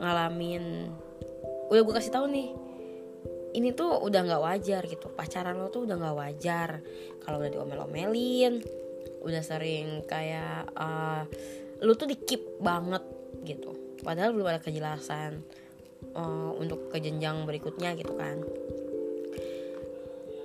ngalamin. 0.00 0.88
Udah 1.68 1.82
gue 1.82 1.94
kasih 1.98 2.14
tahu 2.14 2.26
nih 2.30 2.48
ini 3.56 3.72
tuh 3.72 4.04
udah 4.04 4.20
nggak 4.22 4.42
wajar 4.42 4.82
gitu. 4.86 5.10
Pacaran 5.12 5.56
lo 5.58 5.68
tuh 5.68 5.84
udah 5.84 5.96
nggak 5.98 6.16
wajar. 6.16 6.70
Kalau 7.20 7.42
udah 7.42 7.50
diomel-omelin 7.50 8.62
udah 9.26 9.42
sering 9.42 10.06
kayak 10.06 10.70
eh, 10.78 11.22
lu 11.82 11.92
tuh 11.98 12.06
di 12.06 12.16
keep 12.22 12.62
banget 12.62 13.02
gitu. 13.42 13.98
Padahal 14.06 14.30
belum 14.30 14.48
ada 14.48 14.60
kejelasan 14.62 15.42
eh, 16.14 16.50
untuk 16.56 16.88
ke 16.94 17.02
jenjang 17.02 17.42
berikutnya 17.44 17.98
gitu 17.98 18.14
kan. 18.14 18.40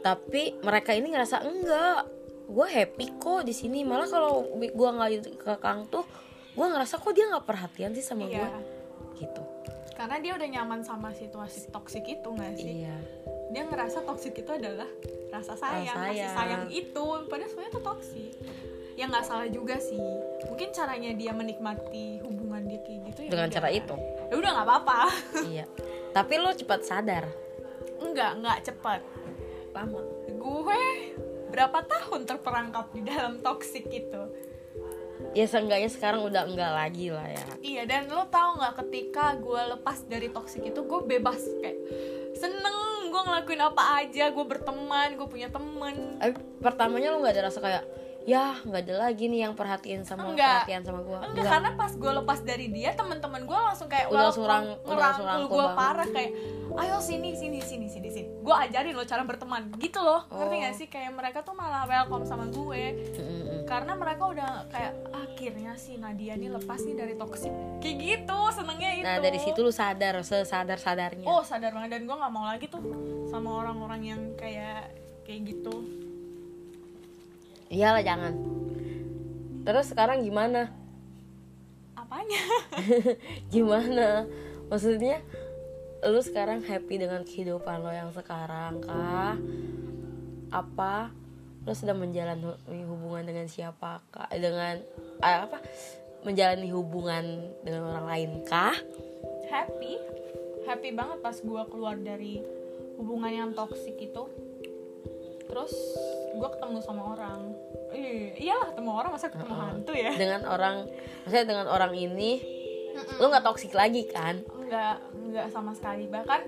Tapi 0.01 0.57
mereka 0.65 0.97
ini 0.97 1.13
ngerasa 1.13 1.45
enggak 1.45 2.20
gue 2.51 2.67
happy 2.67 3.15
kok 3.15 3.41
di 3.41 3.51
sini. 3.51 3.81
Malah 3.81 4.05
kalau 4.05 4.43
gue 4.51 4.67
nggak 4.91 5.09
kekang 5.39 5.87
tuh 5.87 6.03
gue 6.51 6.65
ngerasa 6.65 6.99
kok 6.99 7.11
dia 7.11 7.25
nggak 7.25 7.45
perhatian 7.45 7.91
sih 7.91 8.03
sama 8.03 8.23
Iya. 8.23 8.43
gue 8.43 8.49
gitu. 9.17 9.41
Karena 9.93 10.17
dia 10.17 10.33
udah 10.33 10.49
nyaman 10.49 10.81
sama 10.81 11.09
situasi 11.11 11.69
toksik 11.69 12.03
itu 12.05 12.27
nggak 12.27 12.53
sih? 12.53 12.83
Iya. 12.83 12.95
Dia 13.49 13.63
ngerasa 13.65 14.03
toksik 14.03 14.35
itu 14.35 14.51
adalah 14.51 14.87
rasa 15.29 15.55
sayang, 15.55 15.95
Rasa 15.95 16.11
sayang. 16.11 16.33
sayang 16.33 16.63
itu. 16.67 17.05
Padahal 17.25 17.47
sebenarnya 17.47 17.71
itu 17.71 17.81
toksik 17.81 18.33
ya 18.91 19.07
nggak 19.07 19.23
salah 19.23 19.47
juga 19.47 19.79
sih. 19.79 20.03
Mungkin 20.45 20.69
caranya 20.71 21.15
dia 21.15 21.31
menikmati 21.31 22.19
hubungan 22.21 22.67
dia 22.67 22.83
kayak 22.83 22.99
gitu 23.07 23.19
ya 23.23 23.29
dengan 23.31 23.47
udah. 23.47 23.55
cara 23.55 23.69
itu? 23.71 23.95
Ya 24.27 24.35
udah 24.35 24.49
nggak 24.51 24.67
apa-apa. 24.67 24.99
Iya. 25.51 25.65
Tapi 26.11 26.33
lo 26.35 26.51
cepat 26.51 26.81
sadar? 26.83 27.23
Enggak 27.97 28.31
nggak 28.37 28.57
cepat. 28.63 28.99
Lama. 29.71 30.03
Gue 30.35 31.00
berapa 31.51 31.83
tahun 31.83 32.23
terperangkap 32.23 32.95
di 32.95 33.01
dalam 33.03 33.43
toksik 33.43 33.85
itu? 33.91 34.21
Ya 35.37 35.45
seenggaknya 35.45 35.91
sekarang 35.91 36.25
udah 36.25 36.49
enggak 36.49 36.71
lagi 36.73 37.13
lah 37.13 37.27
ya. 37.29 37.45
Iya 37.61 37.83
dan 37.85 38.09
lo 38.09 38.25
tau 38.31 38.57
nggak 38.57 38.73
ketika 38.87 39.37
gue 39.37 39.61
lepas 39.77 40.01
dari 40.09 40.31
toksik 40.33 40.65
itu 40.65 40.81
gue 40.81 40.99
bebas 41.05 41.39
kayak 41.61 41.77
seneng 42.33 43.11
gue 43.11 43.21
ngelakuin 43.21 43.61
apa 43.61 44.01
aja 44.01 44.33
gue 44.33 44.45
berteman 44.47 45.13
gue 45.19 45.27
punya 45.29 45.51
temen. 45.53 46.17
Tapi 46.17 46.33
pertamanya 46.63 47.13
lo 47.13 47.21
nggak 47.21 47.35
ada 47.37 47.43
rasa 47.51 47.59
kayak 47.61 47.83
ya 48.21 48.53
nggak 48.59 48.81
ada 48.83 48.95
lagi 49.01 49.25
nih 49.25 49.43
yang 49.43 49.53
perhatiin 49.53 50.01
sama 50.01 50.29
Enggak. 50.29 50.63
perhatian 50.63 50.83
sama 50.83 51.01
gue 51.01 51.19
Enggak, 51.25 51.45
karena 51.47 51.69
pas 51.73 51.91
gue 51.91 52.11
lepas 52.15 52.39
dari 52.41 52.65
dia 52.67 52.93
teman-teman 52.93 53.41
gue 53.43 53.59
langsung 53.59 53.87
kayak 53.87 54.07
Udah 54.07 54.21
langsung 54.23 54.45
rang- 54.45 54.77
udah 54.79 54.93
langsung 54.95 55.25
ngerangkul 55.25 55.49
rangkul 55.49 55.57
gue 55.57 55.67
parah 55.75 56.07
kayak 56.07 56.31
ayo 56.71 56.97
sini 56.97 57.29
sini 57.33 57.59
sini 57.59 57.85
sini 57.85 58.07
sini. 58.07 58.29
Gue 58.39 58.55
ajarin 58.55 58.93
lo 58.93 59.03
cara 59.03 59.21
berteman 59.21 59.75
gitu 59.75 59.99
loh. 59.99 60.23
Ngerti 60.29 60.55
Oh. 60.55 60.61
gak 60.61 60.73
sih? 60.73 60.87
Kayak 60.87 61.11
mereka 61.11 61.39
tuh 61.41 61.51
malah 61.51 61.83
welcome 61.83 62.23
sama 62.23 62.47
gue. 62.47 63.11
Karena 63.65 63.91
mereka 63.93 64.23
udah 64.25 64.49
kayak 64.67 64.93
akhirnya 65.11 65.75
si 65.75 65.95
Nadia 65.95 66.33
nih 66.33 66.47
lepas 66.49 66.79
nih 66.79 66.95
dari 66.95 67.13
toksik 67.13 67.51
kayak 67.79 67.95
gitu 67.97 68.39
senengnya 68.51 68.89
itu. 68.93 69.03
Nah 69.03 69.17
dari 69.17 69.35
situ 69.37 69.59
lu 69.59 69.69
sadar 69.69 70.21
sesadar 70.21 70.77
sadarnya 70.77 71.25
oh 71.25 71.41
sadar 71.41 71.71
banget. 71.71 71.91
Dan 71.91 72.05
gue 72.05 72.15
nggak 72.15 72.31
mau 72.31 72.45
lagi 72.45 72.65
tuh 72.65 72.79
sama 73.27 73.51
orang-orang 73.57 74.01
yang 74.05 74.21
kayak 74.33 74.95
kayak 75.21 75.41
gitu 75.49 75.75
iyalah 77.71 78.03
jangan. 78.03 78.35
Terus 79.63 79.93
sekarang 79.95 80.25
gimana? 80.25 80.73
Apanya? 81.93 82.41
Gimana? 83.53 84.25
Maksudnya 84.67 85.23
lu 86.01 86.19
sekarang 86.19 86.65
happy 86.65 86.97
dengan 86.97 87.21
kehidupan 87.21 87.85
lo 87.85 87.93
yang 87.93 88.09
sekarang 88.09 88.81
kah? 88.81 89.37
Apa? 90.49 91.13
Lo 91.61 91.71
sedang 91.77 92.01
menjalani 92.01 92.49
hubungan 92.89 93.23
dengan 93.23 93.45
siapa 93.45 94.01
kah? 94.09 94.25
Eh, 94.33 94.41
dengan 94.41 94.81
eh, 95.21 95.39
apa? 95.45 95.61
Menjalani 96.25 96.73
hubungan 96.73 97.23
dengan 97.61 97.93
orang 97.95 98.05
lain 98.09 98.29
kah? 98.49 98.73
Happy. 99.53 100.01
Happy 100.65 100.89
banget 100.91 101.21
pas 101.21 101.37
gue 101.37 101.61
keluar 101.69 102.01
dari 102.01 102.41
hubungan 102.97 103.29
yang 103.29 103.49
toksik 103.53 103.95
itu. 104.01 104.25
Terus 105.45 105.73
gue 106.33 106.49
ketemu 106.49 106.79
sama 106.81 107.13
orang 107.13 107.53
Ih, 107.91 108.31
iyalah 108.39 108.71
ketemu 108.71 108.89
orang 108.91 109.11
masa 109.11 109.27
ketemu 109.27 109.53
hantu 109.53 109.91
ya? 109.91 110.11
Dengan 110.13 110.41
orang 110.45 110.75
maksudnya 111.23 111.45
dengan 111.45 111.67
orang 111.67 111.91
ini 111.91 112.31
lo 113.17 113.27
nggak 113.27 113.43
toksik 113.43 113.71
lagi 113.71 114.07
kan? 114.07 114.39
Nggak 114.47 114.95
nggak 115.31 115.47
sama 115.49 115.71
sekali. 115.71 116.07
Bahkan 116.07 116.41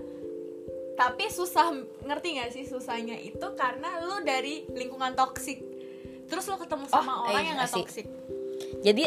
tapi 0.94 1.26
susah 1.28 1.74
ngerti 2.02 2.28
nggak 2.38 2.50
sih 2.52 2.64
susahnya 2.64 3.18
itu? 3.18 3.48
Karena 3.54 4.00
lu 4.00 4.22
dari 4.22 4.64
lingkungan 4.70 5.14
toksik 5.14 5.60
terus 6.24 6.48
lu 6.48 6.56
ketemu 6.56 6.88
sama 6.88 7.14
Oh, 7.14 7.30
orang 7.30 7.44
eh, 7.44 7.48
yang 7.52 7.58
nggak 7.60 7.70
asik. 7.70 7.84
toksik 7.84 8.08
jadi 8.80 9.04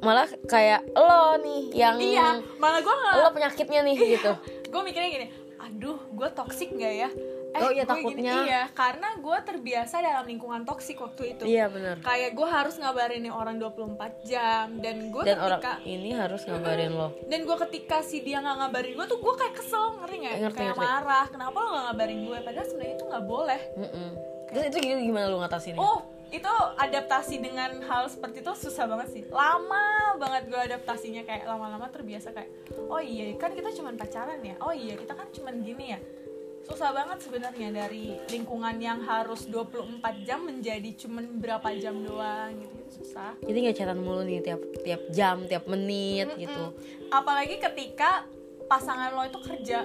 malah 0.00 0.28
kayak 0.46 0.86
lo 0.92 1.40
nih 1.40 1.62
yang 1.72 1.96
iya 1.98 2.38
malah 2.56 2.78
gue 2.78 2.94
nggak 2.94 3.14
lo 3.16 3.28
penyakitnya 3.32 3.80
nih 3.82 3.96
gitu. 4.16 4.32
gue 4.68 4.80
mikirnya 4.84 5.10
gini 5.10 5.26
aduh 5.58 5.98
gue 6.14 6.28
toksik 6.30 6.70
nggak 6.70 6.94
ya 6.94 7.08
eh 7.50 7.58
Oh, 7.58 7.70
iya, 7.74 7.82
gue 7.82 7.98
gini, 7.98 8.22
takutnya. 8.22 8.34
iya 8.46 8.62
karena 8.70 9.08
gue 9.18 9.38
terbiasa 9.42 9.96
dalam 9.98 10.24
lingkungan 10.26 10.62
toksik 10.62 11.02
waktu 11.02 11.34
itu. 11.34 11.42
Iya 11.50 11.66
benar. 11.66 11.98
Kayak 11.98 12.30
gue 12.38 12.48
harus 12.48 12.74
ngabarin 12.78 13.20
nih 13.26 13.32
orang 13.34 13.56
24 13.58 14.22
jam 14.22 14.66
dan 14.78 14.96
gue 15.10 15.22
dan 15.26 15.38
orang 15.42 15.58
ketika 15.58 15.72
ini 15.82 16.10
harus 16.14 16.40
ngabarin 16.46 16.92
lo. 16.94 17.08
Dan 17.26 17.40
gue 17.42 17.56
ketika 17.66 17.98
si 18.06 18.22
dia 18.22 18.38
nggak 18.38 18.56
ngabarin 18.62 18.92
gue 18.94 19.06
tuh 19.10 19.18
gue 19.18 19.34
kayak 19.34 19.54
kesel 19.58 19.84
ngerti 19.98 20.16
nggak? 20.22 20.34
Kayak 20.54 20.54
ngerti. 20.54 20.78
marah 20.78 21.26
kenapa 21.26 21.56
lo 21.58 21.68
nggak 21.74 21.84
ngabarin 21.90 22.20
gue 22.22 22.38
padahal 22.38 22.66
sebenarnya 22.70 22.94
itu 22.94 23.04
nggak 23.10 23.24
boleh. 23.26 23.60
Mm-mm. 23.74 24.10
Terus 24.50 24.64
itu 24.66 24.78
gimana, 24.82 25.26
lu 25.30 25.38
ngatasinnya? 25.42 25.78
Oh 25.78 25.98
itu 26.30 26.52
adaptasi 26.78 27.42
dengan 27.42 27.82
hal 27.90 28.06
seperti 28.06 28.46
itu 28.46 28.52
susah 28.54 28.86
banget 28.86 29.08
sih. 29.10 29.22
Lama 29.34 30.14
banget 30.22 30.46
gue 30.46 30.60
adaptasinya 30.70 31.26
kayak 31.26 31.42
lama-lama 31.42 31.90
terbiasa 31.90 32.30
kayak 32.30 32.50
oh 32.86 33.02
iya 33.02 33.34
kan 33.34 33.50
kita 33.50 33.74
cuman 33.74 33.98
pacaran 33.98 34.38
ya? 34.38 34.54
Oh 34.62 34.70
iya 34.70 34.94
kita 34.94 35.18
kan 35.18 35.26
cuman 35.34 35.58
gini 35.66 35.98
ya 35.98 36.00
susah 36.68 36.92
banget 36.92 37.18
sebenarnya 37.24 37.68
dari 37.72 38.14
lingkungan 38.30 38.76
yang 38.78 39.00
harus 39.02 39.48
24 39.48 40.00
jam 40.28 40.44
menjadi 40.44 40.90
cuman 40.94 41.40
berapa 41.40 41.68
jam 41.80 41.98
doang 42.04 42.52
gitu, 42.60 42.74
gitu 42.84 42.90
susah. 43.02 43.34
Jadi 43.42 43.58
nggak 43.64 43.76
chatan 43.76 43.98
mulu 44.00 44.22
nih 44.22 44.44
tiap 44.44 44.60
tiap 44.84 45.02
jam 45.10 45.36
tiap 45.48 45.64
menit 45.66 46.30
gitu. 46.36 46.76
Apalagi 47.10 47.58
ketika 47.58 48.28
pasangan 48.68 49.10
lo 49.16 49.24
itu 49.26 49.40
kerja. 49.40 49.80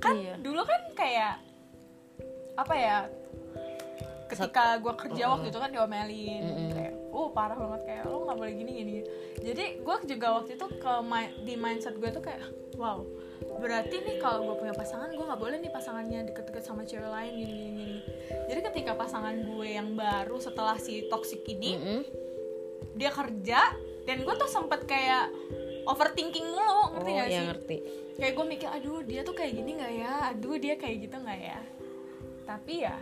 Kan 0.00 0.14
Iya. 0.16 0.34
dulu 0.40 0.64
kan 0.64 0.80
kayak 0.96 1.34
apa 2.56 2.74
ya 2.76 2.98
ketika 4.30 4.78
gue 4.78 4.94
kerja 4.94 5.24
waktu 5.26 5.50
itu 5.50 5.58
kan 5.58 5.70
diomelin. 5.74 6.42
Mm-mm. 6.46 6.70
kayak 6.72 6.94
uh 7.10 7.28
parah 7.34 7.58
banget 7.58 7.80
kayak 7.86 8.02
lo 8.06 8.24
nggak 8.24 8.38
boleh 8.38 8.54
gini 8.54 8.72
gini 8.72 8.92
jadi 9.42 9.64
gue 9.82 9.96
juga 10.06 10.26
waktu 10.40 10.54
itu 10.54 10.66
ke 10.78 10.92
di 11.44 11.54
mindset 11.58 11.98
gue 11.98 12.10
tuh 12.14 12.22
kayak 12.22 12.40
wow 12.78 13.02
berarti 13.60 13.96
nih 14.00 14.16
kalau 14.16 14.48
gue 14.48 14.56
punya 14.56 14.74
pasangan 14.74 15.12
gue 15.12 15.20
nggak 15.20 15.40
boleh 15.40 15.56
nih 15.60 15.72
pasangannya 15.72 16.32
deket-deket 16.32 16.64
sama 16.64 16.82
cewek 16.88 17.08
lain 17.08 17.32
gini 17.36 17.52
gini 17.52 17.70
gini. 17.76 17.98
Jadi 18.48 18.60
ketika 18.72 18.92
pasangan 18.96 19.36
gue 19.36 19.68
yang 19.68 19.92
baru 19.92 20.40
setelah 20.40 20.80
si 20.80 21.06
toxic 21.12 21.44
ini 21.44 21.76
Mm-mm. 21.76 22.00
dia 22.96 23.12
kerja 23.12 23.60
dan 24.08 24.16
gue 24.24 24.34
tuh 24.36 24.48
sempet 24.48 24.88
kayak 24.88 25.28
overthinking 25.84 26.44
mulu 26.48 26.96
ngerti 26.96 27.10
oh 27.10 27.16
gak 27.16 27.28
ya 27.28 27.38
sih? 27.40 27.46
ngerti. 27.48 27.76
Kayak 28.20 28.32
gue 28.36 28.46
mikir 28.48 28.68
aduh 28.68 29.00
dia 29.04 29.20
tuh 29.24 29.34
kayak 29.36 29.52
gini 29.56 29.70
nggak 29.76 29.92
ya? 29.92 30.12
Aduh 30.32 30.56
dia 30.56 30.74
kayak 30.80 30.96
gitu 31.08 31.16
nggak 31.20 31.40
ya? 31.40 31.60
Tapi 32.48 32.74
ya 32.80 32.96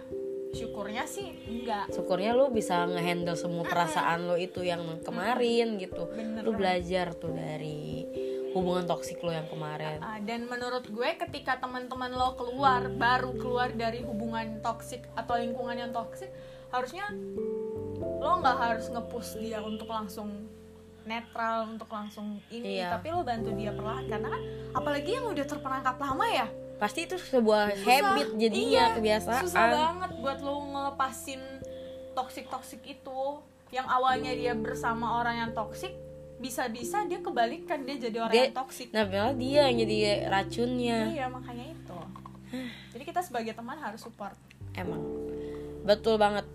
syukurnya 0.48 1.04
sih 1.04 1.28
enggak 1.44 1.92
syukurnya 1.92 2.32
lu 2.32 2.48
bisa 2.48 2.88
ngehandle 2.88 3.36
semua 3.36 3.68
perasaan 3.68 4.24
lo 4.24 4.36
itu 4.40 4.64
yang 4.64 4.80
kemarin 5.04 5.76
gitu. 5.76 6.08
Bener 6.08 6.40
lu 6.40 6.56
belajar 6.56 7.12
tuh 7.12 7.36
dari 7.36 8.08
hubungan 8.50 8.84
toksik 8.84 9.18
lo 9.18 9.28
yang 9.28 9.46
kemarin. 9.46 9.98
Ah, 9.98 10.18
dan 10.18 10.44
menurut 10.44 10.84
gue 10.84 11.10
ketika 11.18 11.56
teman-teman 11.56 12.10
lo 12.10 12.32
keluar 12.34 12.88
baru 12.88 13.34
keluar 13.34 13.68
dari 13.70 14.00
hubungan 14.00 14.58
toksik 14.58 15.04
atau 15.12 15.36
lingkungan 15.36 15.76
yang 15.78 15.92
toksik 15.92 16.32
harusnya 16.68 17.08
lo 17.98 18.32
nggak 18.38 18.56
harus 18.58 18.86
ngepush 18.88 19.36
dia 19.36 19.60
untuk 19.60 19.86
langsung 19.86 20.48
netral 21.02 21.72
untuk 21.72 21.88
langsung 21.88 22.36
ini 22.48 22.76
Iya. 22.78 22.92
tapi 22.94 23.08
lo 23.08 23.20
bantu 23.22 23.52
dia 23.52 23.72
perlahan. 23.72 24.04
Karena 24.06 24.28
kan 24.28 24.42
apalagi 24.74 25.10
yang 25.10 25.26
udah 25.26 25.44
terperangkap 25.44 25.96
lama 25.96 26.26
ya. 26.26 26.46
Pasti 26.78 27.04
itu 27.04 27.16
sebuah 27.16 27.74
habit 27.76 28.36
jadinya 28.36 28.92
Iya, 28.92 28.96
kebiasaan. 28.96 29.42
susah 29.42 29.66
banget 29.66 30.10
buat 30.20 30.38
lo 30.38 30.62
ngelepasin 30.62 31.40
toksik 32.12 32.46
toksik 32.48 32.80
itu. 32.84 33.20
Yang 33.68 33.86
awalnya 33.86 34.32
dia 34.32 34.52
bersama 34.52 35.20
orang 35.20 35.36
yang 35.38 35.50
toksik 35.52 35.92
bisa-bisa 36.38 37.02
dia 37.04 37.18
kebalikan 37.18 37.82
dia 37.82 37.98
jadi 37.98 38.18
orang 38.22 38.34
Dia- 38.34 38.46
yang 38.46 38.56
toksik 38.56 38.88
nah 38.90 39.04
malah 39.04 39.34
dia 39.34 39.66
yang 39.66 39.76
jadi 39.80 39.96
racunnya. 40.26 40.98
Iya 41.10 41.26
makanya 41.26 41.64
itu. 41.68 41.98
Jadi 42.94 43.02
kita 43.04 43.20
sebagai 43.20 43.52
teman 43.52 43.76
harus 43.76 44.00
support. 44.00 44.38
Emang. 44.72 45.02
Betul 45.82 46.16
banget. 46.16 46.46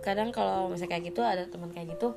Kadang 0.00 0.30
kalau 0.30 0.68
misalnya 0.68 0.92
kayak 0.92 1.04
gitu 1.10 1.20
ada 1.20 1.44
teman 1.44 1.68
kayak 1.68 1.94
gitu 1.94 2.14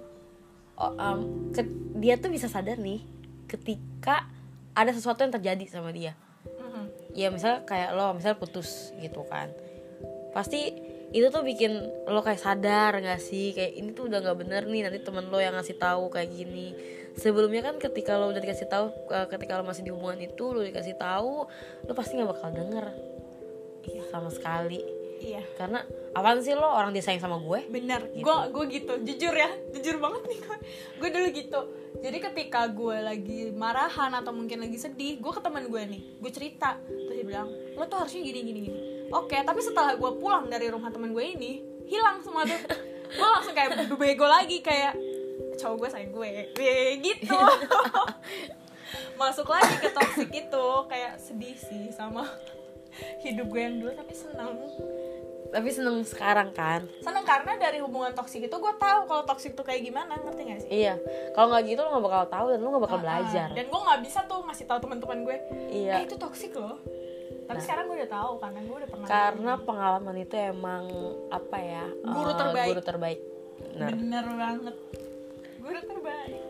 oh, 0.76 0.94
em, 0.96 1.20
ke- 1.52 1.68
dia 1.96 2.16
tuh 2.16 2.32
bisa 2.32 2.48
sadar 2.48 2.80
nih 2.80 3.04
ketika 3.46 4.24
ada 4.72 4.90
sesuatu 4.90 5.22
yang 5.22 5.34
terjadi 5.34 5.66
sama 5.68 5.92
dia. 5.92 6.16
Mhm. 6.40 6.86
ya 7.12 7.28
misalnya 7.28 7.66
kayak 7.66 7.92
lo 7.94 8.16
misalnya 8.16 8.40
putus 8.40 8.96
gitu 8.98 9.26
kan. 9.28 9.52
Pasti 10.32 10.72
itu 11.10 11.28
tuh 11.34 11.42
bikin 11.42 11.74
lo 12.06 12.22
kayak 12.22 12.42
sadar 12.42 13.02
gak 13.02 13.22
sih? 13.22 13.54
Kayak 13.58 13.74
ini 13.82 13.90
tuh 13.98 14.06
udah 14.06 14.22
nggak 14.22 14.38
bener 14.38 14.64
nih 14.70 14.82
nanti 14.86 15.00
temen 15.02 15.26
lo 15.26 15.42
yang 15.42 15.58
ngasih 15.58 15.78
tahu 15.82 16.14
kayak 16.14 16.30
gini. 16.30 16.78
Sebelumnya 17.18 17.66
kan 17.66 17.82
ketika 17.82 18.16
lo 18.16 18.30
udah 18.30 18.42
dikasih 18.42 18.70
tahu 18.70 18.94
eh, 19.10 19.28
ketika 19.28 19.58
lo 19.58 19.66
masih 19.66 19.82
di 19.82 19.92
hubungan 19.92 20.22
itu 20.22 20.46
lo 20.54 20.62
dikasih 20.62 20.96
tahu 21.02 21.50
lo 21.90 21.92
pasti 21.98 22.14
nggak 22.14 22.30
bakal 22.30 22.50
denger. 22.54 22.86
Sama 24.14 24.30
sekali. 24.30 24.86
Iya. 25.20 25.44
Karena 25.58 25.82
apaan 26.14 26.46
sih 26.46 26.54
lo? 26.54 26.70
Orang 26.70 26.94
disayang 26.94 27.20
sama 27.20 27.42
gue? 27.42 27.66
Bener. 27.74 28.14
Gitu. 28.14 28.22
gue 28.22 28.36
gue 28.54 28.66
gitu. 28.70 28.94
Jujur 29.02 29.34
ya 29.34 29.50
jujur 29.74 29.98
banget 29.98 30.22
nih 30.30 30.40
gue 30.46 30.58
gue 31.02 31.10
dulu 31.10 31.28
gitu. 31.34 31.62
Jadi 32.06 32.18
ketika 32.22 32.70
gue 32.70 32.98
lagi 33.02 33.50
marahan 33.50 34.14
atau 34.14 34.30
mungkin 34.30 34.62
lagi 34.62 34.78
sedih 34.78 35.18
gue 35.18 35.32
ke 35.34 35.42
teman 35.42 35.66
gue 35.66 35.82
nih. 35.90 36.02
Gue 36.22 36.30
cerita. 36.30 36.78
Terus 36.86 37.18
dia 37.18 37.26
bilang 37.26 37.50
lo 37.50 37.84
tuh 37.90 37.98
harusnya 37.98 38.22
gini 38.22 38.40
gini 38.46 38.62
gini 38.62 38.99
oke 39.12 39.36
tapi 39.36 39.60
setelah 39.62 39.94
gue 39.98 40.12
pulang 40.18 40.46
dari 40.48 40.70
rumah 40.70 40.90
teman 40.94 41.12
gue 41.12 41.26
ini 41.26 41.52
hilang 41.90 42.22
semua 42.22 42.46
tuh. 42.46 42.60
Gue 43.10 43.26
langsung 43.26 43.58
kayak 43.58 43.90
bego 43.98 44.30
lagi 44.30 44.62
kayak 44.62 44.94
cowok 45.58 45.76
gue 45.82 45.90
sayang 45.90 46.14
gue 46.14 46.30
gitu. 47.02 47.38
Masuk 49.22 49.50
lagi 49.50 49.76
ke 49.82 49.90
toxic 49.92 50.30
itu 50.32 50.68
kayak 50.88 51.18
sedih 51.20 51.58
sih 51.58 51.90
sama 51.92 52.24
hidup 53.26 53.50
gue 53.50 53.62
yang 53.62 53.76
dulu 53.82 53.92
tapi 53.98 54.14
seneng. 54.14 54.56
Tapi 55.50 55.70
seneng 55.74 56.06
sekarang 56.06 56.54
kan? 56.54 56.86
Seneng 57.02 57.26
karena 57.26 57.58
dari 57.58 57.82
hubungan 57.82 58.14
toksik 58.14 58.46
itu 58.46 58.54
gue 58.54 58.74
tahu 58.78 59.10
kalau 59.10 59.26
toksik 59.26 59.58
tuh 59.58 59.66
kayak 59.66 59.82
gimana 59.82 60.14
ngerti 60.22 60.42
gak 60.46 60.60
sih? 60.62 60.70
Iya. 60.70 60.94
Kalau 61.34 61.50
nggak 61.50 61.64
gitu 61.66 61.82
lo 61.82 61.90
nggak 61.98 62.06
bakal 62.06 62.24
tahu 62.30 62.46
dan 62.54 62.60
lo 62.62 62.70
nggak 62.70 62.86
bakal 62.86 63.00
Ah, 63.02 63.04
belajar. 63.04 63.48
Dan 63.58 63.66
gue 63.66 63.82
nggak 63.82 64.02
bisa 64.06 64.20
tuh 64.30 64.46
ngasih 64.46 64.66
tahu 64.70 64.80
teman-teman 64.86 65.26
gue 65.26 65.38
iya. 65.74 65.94
Eh 65.98 66.02
itu 66.06 66.16
toksik 66.22 66.54
loh 66.54 66.78
tapi 67.50 67.66
sekarang 67.66 67.90
gue 67.90 67.98
udah 68.06 68.12
tahu 68.14 68.32
karena 68.38 68.60
gue 68.62 68.78
udah 68.78 68.90
pernah 68.94 69.08
karena 69.10 69.54
pengalaman 69.58 70.16
itu 70.22 70.36
emang 70.38 70.84
apa 71.34 71.58
ya 71.58 71.86
Guru 72.06 72.30
eh, 72.30 72.38
terbaik. 72.38 72.68
guru 72.70 72.82
terbaik. 72.86 73.20
Benar 73.74 73.90
bener 73.98 74.26
banget. 74.38 74.76
Guru 75.58 75.80
terbaik. 75.82 76.42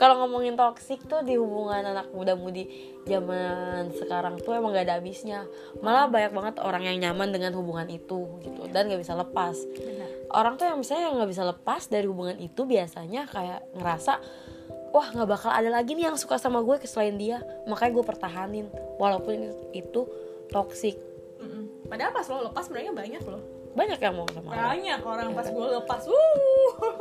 Kalau 0.00 0.14
ngomongin 0.24 0.56
toksik 0.56 1.04
tuh 1.06 1.20
di 1.20 1.36
hubungan 1.36 1.84
anak 1.84 2.08
muda-mudi 2.10 2.66
zaman 3.04 3.92
sekarang 3.94 4.40
tuh 4.40 4.56
emang 4.56 4.72
gak 4.72 4.88
ada 4.88 4.96
habisnya. 4.96 5.44
Malah 5.84 6.08
banyak 6.08 6.32
banget 6.32 6.54
orang 6.64 6.88
yang 6.88 6.96
nyaman 6.98 7.30
dengan 7.30 7.52
hubungan 7.52 7.84
itu 7.86 8.40
gitu. 8.40 8.64
Dan 8.72 8.88
gak 8.88 8.96
bisa 8.96 9.12
lepas. 9.12 9.54
Bener. 9.76 10.08
Orang 10.32 10.56
tuh 10.56 10.66
yang 10.66 10.80
misalnya 10.80 11.10
yang 11.10 11.20
nggak 11.20 11.30
bisa 11.34 11.42
lepas 11.42 11.90
dari 11.90 12.06
hubungan 12.06 12.38
itu 12.38 12.62
biasanya 12.62 13.28
kayak 13.28 13.60
ngerasa 13.76 14.22
wah 14.90 15.06
nggak 15.08 15.28
bakal 15.28 15.50
ada 15.50 15.68
lagi 15.68 15.92
nih 15.92 16.06
yang 16.06 16.16
suka 16.16 16.36
sama 16.36 16.60
gue 16.60 16.76
selain 16.84 17.14
dia. 17.14 17.38
Makanya 17.64 17.92
gue 17.92 18.04
pertahanin 18.04 18.66
walaupun 18.96 19.34
itu, 19.70 20.02
toksik 20.48 20.98
Mm-mm. 21.38 21.86
padahal 21.86 22.10
pas 22.10 22.26
lo 22.26 22.44
lepas 22.44 22.62
sebenarnya 22.62 22.92
banyak 22.92 23.22
loh. 23.24 23.42
Banyak 23.70 23.96
yang 23.96 24.14
mau 24.14 24.26
sama 24.28 24.50
lo. 24.50 24.60
Banyak 24.68 25.00
orang 25.00 25.28
pas 25.30 25.46
gue 25.46 25.66
lepas. 25.72 26.02
Uh 26.10 26.98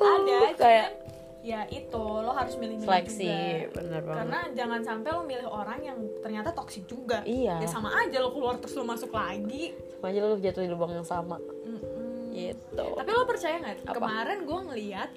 ada 0.00 0.36
Uh, 0.46 0.52
kayak- 0.54 0.92
cuman 0.92 1.08
ya 1.40 1.64
itu 1.66 1.96
lo 1.96 2.36
harus 2.36 2.52
milih-milih 2.54 2.84
seleksi 2.84 3.24
juga. 3.24 3.72
bener 3.72 4.00
banget. 4.04 4.18
Karena 4.20 4.40
jangan 4.52 4.80
sampai 4.84 5.08
lo 5.08 5.22
milih 5.24 5.48
orang 5.48 5.80
yang 5.80 5.96
ternyata 6.20 6.52
toksik 6.52 6.84
juga. 6.84 7.24
Iya. 7.24 7.56
ya 7.56 7.68
sama 7.68 7.88
aja 7.96 8.20
lo 8.20 8.28
keluar 8.30 8.60
terus 8.60 8.76
lo 8.76 8.84
masuk 8.84 9.08
lagi. 9.10 9.72
Sama 9.96 10.12
aja 10.12 10.20
lo 10.20 10.36
jatuh 10.36 10.60
di 10.60 10.68
lubang 10.68 10.92
yang 10.92 11.08
sama. 11.08 11.40
Mm-mm. 11.64 12.28
gitu. 12.30 12.86
Tapi 12.92 13.10
lo 13.10 13.24
percaya 13.24 13.56
nggak? 13.58 13.88
Kemarin 13.88 14.38
gue 14.44 14.60
ngeliat 14.68 15.10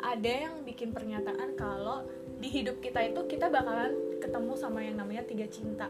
ada 0.00 0.32
yang 0.48 0.64
bikin 0.64 0.90
pernyataan 0.90 1.54
kalau 1.54 2.04
di 2.40 2.48
hidup 2.48 2.80
kita 2.80 3.04
itu 3.04 3.20
kita 3.28 3.52
bakalan 3.52 3.92
ketemu 4.20 4.52
sama 4.56 4.80
yang 4.80 4.96
namanya 4.96 5.24
tiga 5.24 5.46
cinta. 5.48 5.88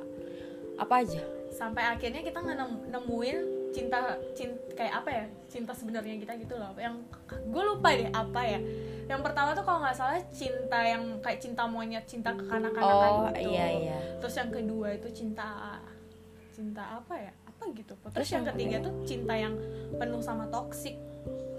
apa 0.80 1.04
aja 1.04 1.20
Sampai 1.52 1.84
akhirnya 1.84 2.24
kita 2.24 2.40
nge- 2.40 2.88
nemuin 2.88 3.38
cinta, 3.68 4.16
cinta 4.32 4.56
kayak 4.72 4.94
apa 5.04 5.10
ya? 5.12 5.24
Cinta 5.52 5.72
sebenarnya 5.76 6.16
kita 6.16 6.32
gitu 6.40 6.56
loh. 6.56 6.72
Yang 6.78 7.04
gue 7.28 7.62
lupa 7.68 7.92
deh 7.92 8.08
apa 8.08 8.40
ya. 8.48 8.60
Yang 9.04 9.20
pertama 9.26 9.52
tuh 9.52 9.64
kalau 9.66 9.84
nggak 9.84 9.96
salah 9.98 10.22
cinta 10.32 10.80
yang 10.80 11.20
kayak 11.20 11.36
cinta 11.42 11.68
monyet, 11.68 12.04
cinta 12.08 12.32
kekanak-kanakan 12.32 13.10
oh 13.12 13.28
gitu. 13.28 13.50
iya 13.52 13.66
iya 13.76 13.98
Terus 14.22 14.34
yang 14.40 14.50
kedua 14.54 14.88
itu 14.96 15.08
cinta 15.12 15.46
cinta 16.54 16.82
apa 16.96 17.14
ya? 17.18 17.32
Apa 17.44 17.62
gitu. 17.76 17.92
Terus, 17.98 18.14
Terus 18.16 18.28
yang 18.30 18.44
yang 18.46 18.48
ketiga 18.56 18.76
tuh 18.80 18.94
cinta 19.04 19.34
yang 19.36 19.54
penuh 20.00 20.22
sama 20.24 20.48
toksik, 20.48 20.96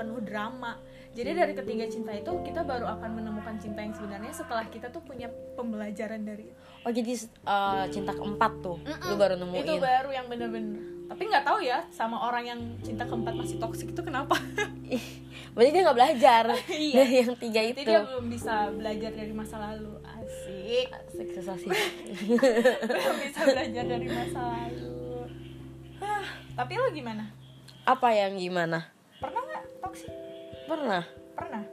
penuh 0.02 0.18
drama. 0.26 0.82
Jadi 1.12 1.32
dari 1.34 1.52
ketiga 1.52 1.86
cinta 1.86 2.12
itu 2.12 2.32
kita 2.42 2.64
baru 2.64 2.88
akan 2.88 3.10
menemukan 3.14 3.60
cinta 3.60 3.84
yang 3.84 3.92
sebenarnya 3.92 4.32
setelah 4.32 4.64
kita 4.66 4.88
tuh 4.88 5.04
punya 5.04 5.28
pembelajaran 5.54 6.24
dari 6.24 6.48
oh 6.82 6.90
jadi 6.90 7.12
eh, 7.28 7.86
cinta 7.90 8.12
keempat 8.12 8.52
tuh 8.60 8.80
Mm-mm. 8.80 9.10
lu 9.12 9.16
baru 9.16 9.36
nemuin 9.36 9.60
itu 9.62 9.76
baru 9.78 10.10
yang 10.10 10.26
bener-bener. 10.26 10.80
Tapi 11.12 11.28
nggak 11.28 11.44
tahu 11.44 11.60
ya 11.60 11.84
sama 11.92 12.16
orang 12.24 12.44
yang 12.48 12.60
cinta 12.80 13.04
keempat 13.04 13.36
masih 13.36 13.60
toksik 13.60 13.92
itu 13.92 14.00
kenapa? 14.00 14.40
berarti 15.52 15.70
dia 15.70 15.82
nggak 15.84 15.98
belajar 15.98 16.44
Iya. 16.72 16.96
dari 16.96 17.16
yang 17.20 17.34
tiga 17.36 17.60
Jadi 17.60 17.72
itu 17.76 17.82
dia 17.84 18.00
belum 18.02 18.26
bisa 18.32 18.56
belajar 18.72 19.12
dari 19.12 19.34
masa 19.36 19.56
lalu. 19.60 19.92
Asik. 20.08 20.88
asik 20.88 21.28
susah 21.36 21.56
sih 21.58 21.68
belum 22.88 23.18
bisa 23.26 23.42
belajar 23.44 23.84
dari 23.84 24.08
masa 24.08 24.40
lalu 24.40 25.28
Hah, 26.00 26.24
tapi 26.56 26.78
lo 26.78 26.88
gimana 26.90 27.26
apa 27.84 28.08
yang 28.14 28.38
gimana 28.38 28.88
pernah? 30.72 31.04
Pernah. 31.36 31.64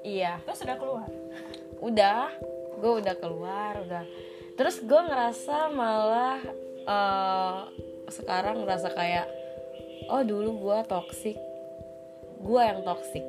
Iya. 0.00 0.40
Lo 0.48 0.52
sudah 0.56 0.76
keluar? 0.80 1.08
Udah. 1.84 2.32
Gue 2.80 2.92
udah 3.04 3.14
keluar 3.20 3.72
udah. 3.84 4.04
Terus 4.56 4.80
gue 4.80 5.00
ngerasa 5.00 5.68
malah 5.72 6.40
eh, 6.88 7.60
sekarang 8.08 8.64
ngerasa 8.64 8.96
kayak 8.96 9.26
oh 10.08 10.22
dulu 10.22 10.70
gue 10.70 10.78
toksik 10.86 11.38
gue 12.36 12.60
yang 12.62 12.84
toksik 12.86 13.26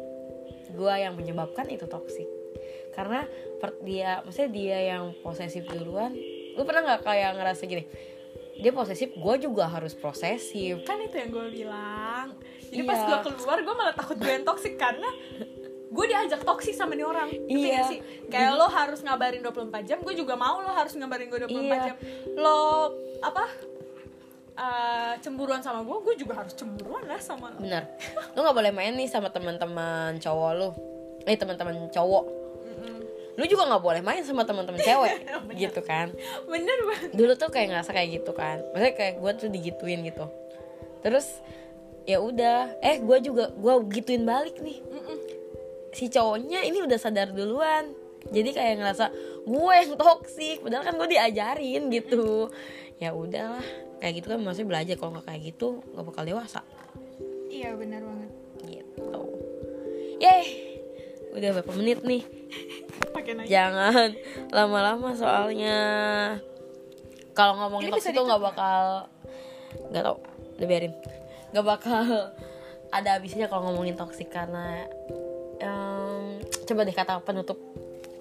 gue 0.78 0.94
yang 0.94 1.16
menyebabkan 1.18 1.66
itu 1.72 1.88
toksik 1.90 2.28
karena 2.94 3.26
per- 3.62 3.78
dia 3.86 4.22
maksudnya 4.26 4.52
dia 4.52 4.78
yang 4.98 5.14
posesif 5.22 5.70
duluan. 5.70 6.18
Lu 6.58 6.66
pernah 6.66 6.82
nggak 6.94 7.06
kayak 7.06 7.38
ngerasa 7.38 7.62
gini? 7.70 7.86
Dia 8.58 8.74
posesif 8.74 9.14
gue 9.14 9.36
juga 9.38 9.70
harus 9.70 9.94
posesif. 9.94 10.82
Kan 10.82 11.06
itu 11.06 11.22
yang 11.22 11.30
gue 11.30 11.48
bilang 11.54 12.17
jadi 12.68 12.82
Iya. 12.82 12.90
pas 12.90 13.00
gue 13.00 13.18
keluar 13.34 13.60
gue 13.60 13.76
malah 13.76 13.94
takut 13.94 14.16
gue 14.16 14.28
yang 14.30 14.44
toxic 14.44 14.76
karena 14.76 15.10
gue 15.88 16.06
diajak 16.06 16.44
toxic 16.44 16.72
sama 16.72 16.94
nih 16.94 17.04
orang. 17.04 17.32
Ngerti 17.32 17.70
Iya. 17.70 17.84
sih? 17.88 18.00
Kayak 18.28 18.52
lo 18.56 18.68
harus 18.68 19.00
ngabarin 19.00 19.40
24 19.40 19.84
jam 19.84 19.98
gue 20.00 20.14
juga 20.14 20.36
mau 20.36 20.60
lo 20.60 20.70
harus 20.70 20.94
ngabarin 20.94 21.28
gue 21.28 21.40
24 21.42 21.54
Iya. 21.54 21.86
jam. 21.86 21.96
Lo 22.36 22.92
apa 23.20 23.44
eh, 24.58 25.14
cemburuan 25.22 25.62
sama 25.62 25.82
gue 25.82 25.98
gue 26.04 26.16
juga 26.18 26.42
harus 26.42 26.54
cemburuan 26.54 27.06
lah 27.06 27.22
sama 27.22 27.54
lo. 27.54 27.62
Bener. 27.62 27.86
Lu 28.34 28.42
nggak 28.42 28.58
boleh 28.58 28.72
main 28.72 28.90
nih 28.92 29.06
sama 29.06 29.30
teman-teman 29.30 30.18
cowok 30.18 30.52
lu 30.54 30.70
eh 31.24 31.36
teman-teman 31.36 31.88
cowok. 31.88 32.26
Lu 33.38 33.46
juga 33.46 33.70
nggak 33.70 33.84
boleh 33.86 34.02
main 34.02 34.26
sama 34.26 34.42
teman-teman 34.44 34.82
cewek. 34.82 35.14
Gitu 35.62 35.82
kan? 35.86 36.10
Bener 36.44 36.78
banget. 36.84 37.10
Dulu 37.14 37.38
tuh 37.38 37.54
kayak 37.54 37.70
ngerasa 37.70 37.94
kayak 37.94 38.10
gitu 38.18 38.34
kan. 38.34 38.66
Maksudnya 38.74 38.94
kayak 38.94 39.14
gue 39.22 39.32
tuh 39.38 39.48
digituin 39.48 40.02
gitu. 40.02 40.26
Terus 41.06 41.38
ya 42.08 42.18
udah. 42.24 42.80
Eh 42.80 43.04
gue 43.04 43.18
juga 43.20 43.52
gue 43.52 43.74
gituin 43.92 44.24
balik 44.24 44.58
nih. 44.64 44.80
Mm-mm. 44.82 45.20
si 45.92 46.14
cowoknya 46.14 46.64
ini 46.64 46.80
udah 46.82 46.98
sadar 46.98 47.36
duluan. 47.36 47.92
Jadi 48.32 48.56
kayak 48.56 48.80
ngerasa 48.80 49.06
gue 49.44 49.74
yang 49.76 49.94
toksik 50.00 50.64
padahal 50.64 50.88
kan 50.88 50.96
gue 50.96 51.10
diajarin 51.12 51.92
gitu. 51.92 52.48
Ya 52.98 53.12
udahlah. 53.12 53.64
Kayak 54.00 54.14
gitu 54.24 54.28
kan 54.32 54.40
maksudnya 54.40 54.70
belajar. 54.72 54.96
Kalau 54.96 55.12
nggak 55.20 55.26
kayak 55.28 55.42
gitu 55.52 55.68
nggak 55.94 56.06
bakal 56.08 56.24
dewasa. 56.24 56.62
Iya 57.52 57.76
bener 57.76 58.02
banget. 58.02 58.32
Gitu. 58.64 59.22
Yeay 60.24 60.46
udah 61.38 61.50
berapa 61.60 61.72
menit 61.78 62.00
nih? 62.02 62.24
Jangan 63.52 64.16
lama-lama 64.50 65.14
soalnya. 65.14 65.80
Kalau 67.38 67.54
ngomongin 67.62 67.94
toxic 67.94 68.18
tuh 68.18 68.26
nggak 68.26 68.42
bakal 68.42 69.06
nggak 69.94 70.04
tau 70.04 70.18
udah 70.58 70.68
biarin 70.68 70.94
nggak 71.52 71.66
bakal 71.66 72.32
ada 72.92 73.10
habisnya 73.20 73.48
kalau 73.52 73.72
ngomongin 73.72 73.96
toxic 74.00 74.32
karena 74.32 74.88
em, 75.60 76.40
coba 76.68 76.82
deh 76.88 76.96
kata 76.96 77.20
penutup 77.24 77.60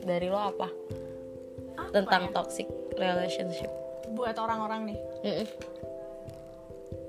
dari 0.02 0.30
lo 0.30 0.38
apa 0.38 0.68
Apa 1.76 1.90
tentang 1.92 2.30
ya? 2.30 2.32
toxic 2.34 2.66
relationship 2.96 3.70
buat 4.14 4.38
orang-orang 4.38 4.94
nih 4.94 4.98
Mm-mm. 5.26 5.46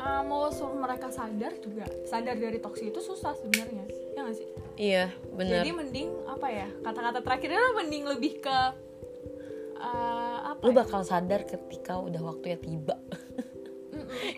eh, 0.02 0.22
mau 0.26 0.50
suruh 0.50 0.78
mereka 0.78 1.14
sadar 1.14 1.54
juga 1.62 1.86
sadar 2.10 2.36
dari 2.38 2.58
toxic 2.58 2.90
itu 2.90 3.02
susah 3.02 3.38
sebenarnya 3.38 3.86
ya 4.18 4.20
gak 4.26 4.36
sih 4.38 4.48
iya 4.78 5.06
bener 5.34 5.62
jadi 5.62 5.72
mending 5.74 6.10
apa 6.26 6.48
ya 6.50 6.68
kata-kata 6.82 7.20
terakhirnya 7.22 7.60
lo 7.62 7.72
mending 7.78 8.04
lebih 8.10 8.34
ke 8.42 8.58
eh, 9.78 10.38
apa 10.50 10.62
lu 10.66 10.74
ya? 10.74 10.78
bakal 10.82 11.02
sadar 11.06 11.46
ketika 11.46 12.02
udah 12.02 12.22
waktunya 12.26 12.58
tiba 12.58 12.98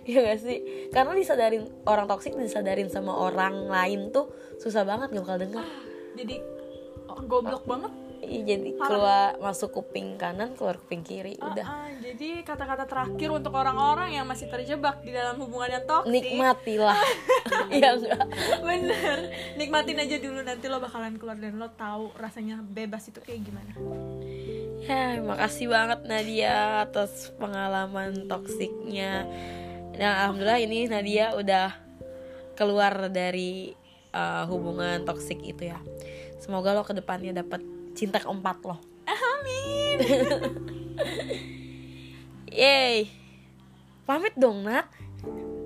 Iya 0.03 0.19
gak 0.25 0.39
sih? 0.39 0.57
Karena 0.89 1.11
disadarin 1.13 1.63
orang 1.83 2.05
toksik 2.05 2.33
disadarin 2.33 2.87
sama 2.87 3.13
orang 3.13 3.65
lain 3.65 4.09
tuh 4.09 4.29
susah 4.57 4.83
banget 4.83 5.11
gak 5.11 5.23
bakal 5.23 5.37
denger. 5.39 5.65
jadi 6.13 6.35
oh, 7.07 7.19
goblok 7.23 7.63
banget 7.63 7.93
Iya, 8.19 8.43
jadi 8.51 8.75
keluar 8.75 9.39
masuk 9.39 9.71
kuping 9.71 10.19
kanan, 10.19 10.51
keluar 10.53 10.75
kuping 10.75 11.01
kiri, 11.01 11.39
Ah, 11.39 11.49
udah. 11.49 11.65
ah, 11.65 11.87
jadi 11.97 12.43
kata-kata 12.43 12.83
terakhir 12.83 13.31
untuk 13.31 13.55
orang-orang 13.55 14.11
yang 14.11 14.27
masih 14.27 14.45
terjebak 14.45 14.99
di 15.01 15.15
dalam 15.15 15.39
hubungan 15.39 15.71
yang 15.71 15.85
toksik 15.87 16.11
Nikmatilah. 16.11 16.99
Iya 17.71 17.95
enggak? 17.95 18.27
bener 18.59 19.17
nikmatin 19.55 19.97
aja 19.97 20.19
dulu 20.19 20.43
nanti 20.43 20.67
lo 20.67 20.77
bakalan 20.77 21.15
keluar 21.15 21.39
dan 21.39 21.55
lo 21.55 21.71
tahu 21.71 22.11
rasanya 22.13 22.59
bebas 22.61 23.07
itu 23.07 23.17
kayak 23.17 23.39
gimana 23.41 23.71
Ya, 24.79 25.15
makasih 25.19 25.69
banget 25.69 26.03
Nadia 26.03 26.55
atas 26.83 27.31
pengalaman 27.35 28.25
toksiknya. 28.25 29.27
Dan 29.99 30.15
alhamdulillah 30.15 30.63
ini 30.63 30.87
Nadia 30.87 31.35
udah 31.35 31.75
keluar 32.55 33.11
dari 33.11 33.75
uh, 34.15 34.47
hubungan 34.47 35.03
toksik 35.03 35.43
itu 35.43 35.67
ya. 35.67 35.83
Semoga 36.39 36.71
lo 36.71 36.87
ke 36.87 36.95
depannya 36.95 37.35
dapat 37.35 37.59
cinta 37.99 38.23
keempat 38.23 38.63
lo. 38.63 38.79
amin 39.09 39.97
Yeay 42.53 43.09
Pamit 44.05 44.37
dong 44.37 44.61
Nat 44.63 44.85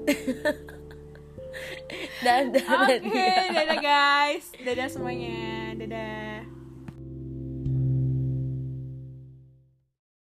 Dadah 2.25 2.65
oke 2.65 2.95
Nadia. 3.03 3.35
dadah 3.51 3.79
guys 3.83 4.47
dadah 4.63 4.87
semuanya 4.89 5.75
dadah 5.77 6.32